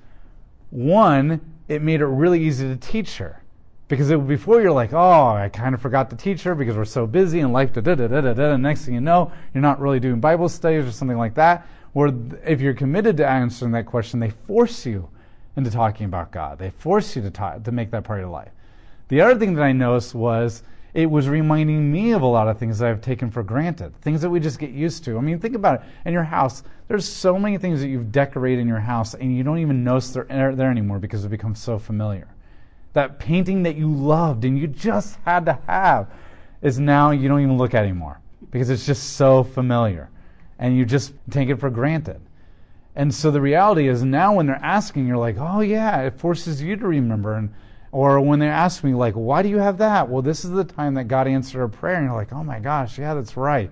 one, 0.69 1.41
it 1.67 1.81
made 1.81 2.01
it 2.01 2.05
really 2.05 2.41
easy 2.41 2.67
to 2.67 2.77
teach 2.77 3.17
her. 3.17 3.43
Because 3.89 4.09
it, 4.09 4.25
before 4.27 4.61
you're 4.61 4.71
like, 4.71 4.93
oh, 4.93 5.27
I 5.35 5.49
kind 5.49 5.73
of 5.75 5.81
forgot 5.81 6.09
to 6.11 6.15
teach 6.15 6.43
her 6.43 6.55
because 6.55 6.77
we're 6.77 6.85
so 6.85 7.07
busy 7.07 7.39
and 7.39 7.51
life, 7.51 7.73
da 7.73 7.81
da 7.81 7.95
da 7.95 8.07
da 8.07 8.21
da 8.21 8.33
da. 8.33 8.55
Next 8.55 8.85
thing 8.85 8.93
you 8.93 9.01
know, 9.01 9.31
you're 9.53 9.61
not 9.61 9.81
really 9.81 9.99
doing 9.99 10.19
Bible 10.19 10.47
studies 10.47 10.85
or 10.85 10.91
something 10.91 11.17
like 11.17 11.33
that. 11.35 11.67
Where 11.93 12.13
if 12.45 12.61
you're 12.61 12.75
committed 12.75 13.17
to 13.17 13.27
answering 13.27 13.71
that 13.71 13.87
question, 13.87 14.19
they 14.19 14.29
force 14.29 14.85
you 14.85 15.09
into 15.55 15.71
talking 15.71 16.05
about 16.05 16.31
God. 16.31 16.59
They 16.59 16.69
force 16.69 17.15
you 17.15 17.21
to 17.23 17.31
talk, 17.31 17.63
to 17.63 17.71
make 17.71 17.89
that 17.91 18.03
part 18.03 18.19
of 18.19 18.23
your 18.23 18.31
life. 18.31 18.51
The 19.07 19.21
other 19.21 19.37
thing 19.37 19.55
that 19.55 19.63
I 19.63 19.71
noticed 19.71 20.13
was 20.13 20.63
it 20.99 21.09
was 21.09 21.29
reminding 21.29 21.89
me 21.89 22.11
of 22.11 22.23
a 22.23 22.25
lot 22.25 22.49
of 22.49 22.57
things 22.57 22.77
that 22.79 22.89
I've 22.89 22.99
taken 22.99 23.31
for 23.31 23.41
granted, 23.41 23.95
things 24.01 24.21
that 24.21 24.29
we 24.29 24.41
just 24.41 24.59
get 24.59 24.71
used 24.71 25.05
to. 25.05 25.17
I 25.17 25.21
mean, 25.21 25.39
think 25.39 25.55
about 25.55 25.79
it. 25.79 25.87
In 26.03 26.11
your 26.11 26.25
house, 26.25 26.61
there's 26.89 27.07
so 27.07 27.39
many 27.39 27.57
things 27.57 27.79
that 27.79 27.87
you've 27.87 28.11
decorated 28.11 28.59
in 28.59 28.67
your 28.67 28.81
house, 28.81 29.13
and 29.13 29.33
you 29.35 29.41
don't 29.41 29.59
even 29.59 29.81
notice 29.81 30.11
they're 30.11 30.55
there 30.55 30.69
anymore 30.69 30.99
because 30.99 31.23
it 31.23 31.29
becomes 31.29 31.59
so 31.59 31.79
familiar. 31.79 32.27
That 32.91 33.17
painting 33.17 33.63
that 33.63 33.77
you 33.77 33.89
loved 33.89 34.43
and 34.43 34.59
you 34.59 34.67
just 34.67 35.17
had 35.23 35.45
to 35.45 35.57
have 35.67 36.11
is 36.61 36.81
now 36.81 37.11
you 37.11 37.29
don't 37.29 37.41
even 37.41 37.57
look 37.57 37.73
at 37.73 37.83
anymore 37.83 38.19
because 38.51 38.69
it's 38.69 38.85
just 38.85 39.13
so 39.13 39.41
familiar, 39.43 40.09
and 40.57 40.75
you 40.75 40.83
just 40.83 41.13
take 41.29 41.47
it 41.47 41.61
for 41.61 41.69
granted. 41.69 42.19
And 42.97 43.15
so 43.15 43.31
the 43.31 43.39
reality 43.39 43.87
is 43.87 44.03
now 44.03 44.35
when 44.35 44.47
they're 44.47 44.59
asking, 44.61 45.07
you're 45.07 45.15
like, 45.15 45.37
oh 45.39 45.61
yeah, 45.61 46.01
it 46.01 46.19
forces 46.19 46.61
you 46.61 46.75
to 46.75 46.87
remember 46.87 47.35
and 47.35 47.53
or 47.91 48.21
when 48.21 48.39
they 48.39 48.47
ask 48.47 48.83
me, 48.83 48.93
like, 48.93 49.15
why 49.15 49.41
do 49.41 49.49
you 49.49 49.57
have 49.57 49.79
that? 49.79 50.09
Well, 50.09 50.21
this 50.21 50.45
is 50.45 50.51
the 50.51 50.63
time 50.63 50.93
that 50.95 51.05
God 51.05 51.27
answered 51.27 51.63
a 51.63 51.69
prayer. 51.69 51.95
And 51.95 52.05
you're 52.05 52.15
like, 52.15 52.33
oh 52.33 52.43
my 52.43 52.59
gosh, 52.59 52.99
yeah, 52.99 53.13
that's 53.13 53.35
right. 53.35 53.71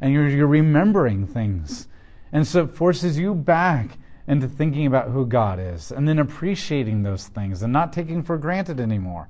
And 0.00 0.12
you're, 0.12 0.28
you're 0.28 0.46
remembering 0.46 1.26
things. 1.26 1.86
And 2.32 2.46
so 2.46 2.64
it 2.64 2.74
forces 2.74 3.18
you 3.18 3.34
back 3.34 3.98
into 4.26 4.48
thinking 4.48 4.86
about 4.86 5.10
who 5.10 5.26
God 5.26 5.60
is 5.60 5.92
and 5.92 6.08
then 6.08 6.18
appreciating 6.18 7.02
those 7.02 7.28
things 7.28 7.62
and 7.62 7.72
not 7.72 7.92
taking 7.92 8.22
for 8.22 8.38
granted 8.38 8.80
anymore. 8.80 9.28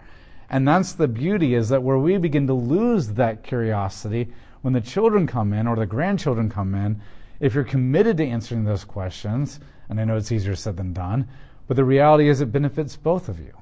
And 0.49 0.67
that's 0.69 0.93
the 0.93 1.09
beauty 1.09 1.55
is 1.55 1.71
that 1.71 1.83
where 1.83 1.99
we 1.99 2.19
begin 2.19 2.47
to 2.47 2.55
lose 2.55 3.09
that 3.09 3.43
curiosity 3.43 4.29
when 4.63 4.75
the 4.75 4.81
children 4.81 5.27
come 5.27 5.53
in 5.53 5.67
or 5.67 5.77
the 5.77 5.87
grandchildren 5.87 6.49
come 6.49 6.75
in, 6.75 7.01
if 7.41 7.55
you're 7.55 7.65
committed 7.65 8.17
to 8.19 8.27
answering 8.27 8.65
those 8.65 8.85
questions, 8.85 9.61
and 9.89 10.01
I 10.01 10.05
know 10.05 10.17
it's 10.17 10.31
easier 10.31 10.55
said 10.55 10.77
than 10.77 10.93
done, 10.93 11.27
but 11.67 11.77
the 11.77 11.85
reality 11.85 12.29
is 12.29 12.41
it 12.41 12.53
benefits 12.53 12.97
both 12.97 13.29
of 13.29 13.41
you. 13.41 13.53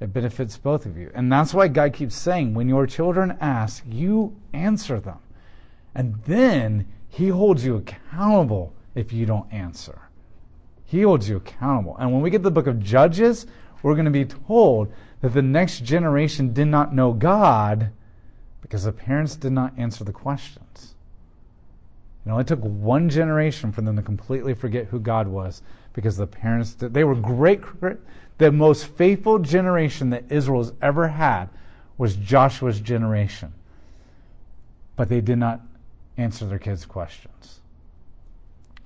It 0.00 0.12
benefits 0.12 0.58
both 0.58 0.84
of 0.84 0.96
you. 0.96 1.10
And 1.14 1.32
that's 1.32 1.54
why 1.54 1.68
God 1.68 1.92
keeps 1.92 2.14
saying, 2.14 2.54
when 2.54 2.68
your 2.68 2.86
children 2.86 3.36
ask, 3.40 3.82
you 3.86 4.36
answer 4.52 5.00
them. 5.00 5.18
And 5.94 6.22
then 6.24 6.86
He 7.08 7.28
holds 7.28 7.64
you 7.64 7.76
accountable 7.76 8.74
if 8.94 9.12
you 9.12 9.24
don't 9.24 9.50
answer. 9.52 10.02
He 10.84 11.02
holds 11.02 11.28
you 11.28 11.36
accountable. 11.36 11.96
And 11.98 12.12
when 12.12 12.20
we 12.20 12.30
get 12.30 12.42
the 12.42 12.50
book 12.50 12.66
of 12.66 12.82
Judges, 12.82 13.46
we're 13.82 13.94
going 13.94 14.04
to 14.04 14.10
be 14.10 14.24
told 14.24 14.92
that 15.20 15.32
the 15.32 15.42
next 15.42 15.82
generation 15.82 16.52
did 16.52 16.66
not 16.66 16.94
know 16.94 17.12
God 17.12 17.90
because 18.60 18.84
the 18.84 18.92
parents 18.92 19.36
did 19.36 19.52
not 19.52 19.72
answer 19.78 20.04
the 20.04 20.12
questions. 20.12 20.94
You 22.24 22.32
know, 22.32 22.38
It 22.38 22.40
only 22.40 22.44
took 22.44 22.60
one 22.60 23.08
generation 23.08 23.72
for 23.72 23.80
them 23.82 23.96
to 23.96 24.02
completely 24.02 24.52
forget 24.52 24.86
who 24.86 24.98
God 24.98 25.28
was 25.28 25.62
because 25.92 26.16
the 26.16 26.26
parents 26.26 26.74
did. 26.74 26.92
They 26.92 27.04
were 27.04 27.14
great 27.14 27.60
the 28.38 28.52
most 28.52 28.86
faithful 28.86 29.38
generation 29.38 30.10
that 30.10 30.24
Israel 30.30 30.62
has 30.62 30.72
ever 30.82 31.08
had 31.08 31.48
was 31.98 32.16
Joshua's 32.16 32.80
generation. 32.80 33.52
But 34.96 35.08
they 35.08 35.20
did 35.20 35.38
not 35.38 35.60
answer 36.16 36.46
their 36.46 36.58
kids' 36.58 36.86
questions. 36.86 37.60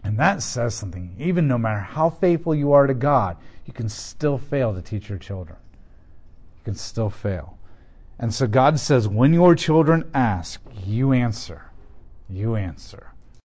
And 0.03 0.19
that 0.19 0.43
says 0.43 0.75
something. 0.75 1.15
Even 1.19 1.47
no 1.47 1.59
matter 1.59 1.81
how 1.81 2.11
faithful 2.11 2.55
you 2.55 2.73
are 2.73 2.87
to 2.87 2.95
God, 2.95 3.37
you 3.67 3.73
can 3.73 3.89
still 3.89 4.39
fail 4.39 4.75
to 4.75 4.83
teach 4.83 5.09
your 5.09 5.19
children. 5.19 5.59
You 6.59 6.65
can 6.65 6.75
still 6.75 7.11
fail. 7.11 7.59
And 8.19 8.33
so 8.33 8.47
God 8.47 8.79
says, 8.79 9.09
when 9.09 9.33
your 9.33 9.55
children 9.55 10.11
ask, 10.15 10.61
you 10.85 11.13
answer. 11.13 11.63
You 12.29 12.57
answer. 12.57 13.10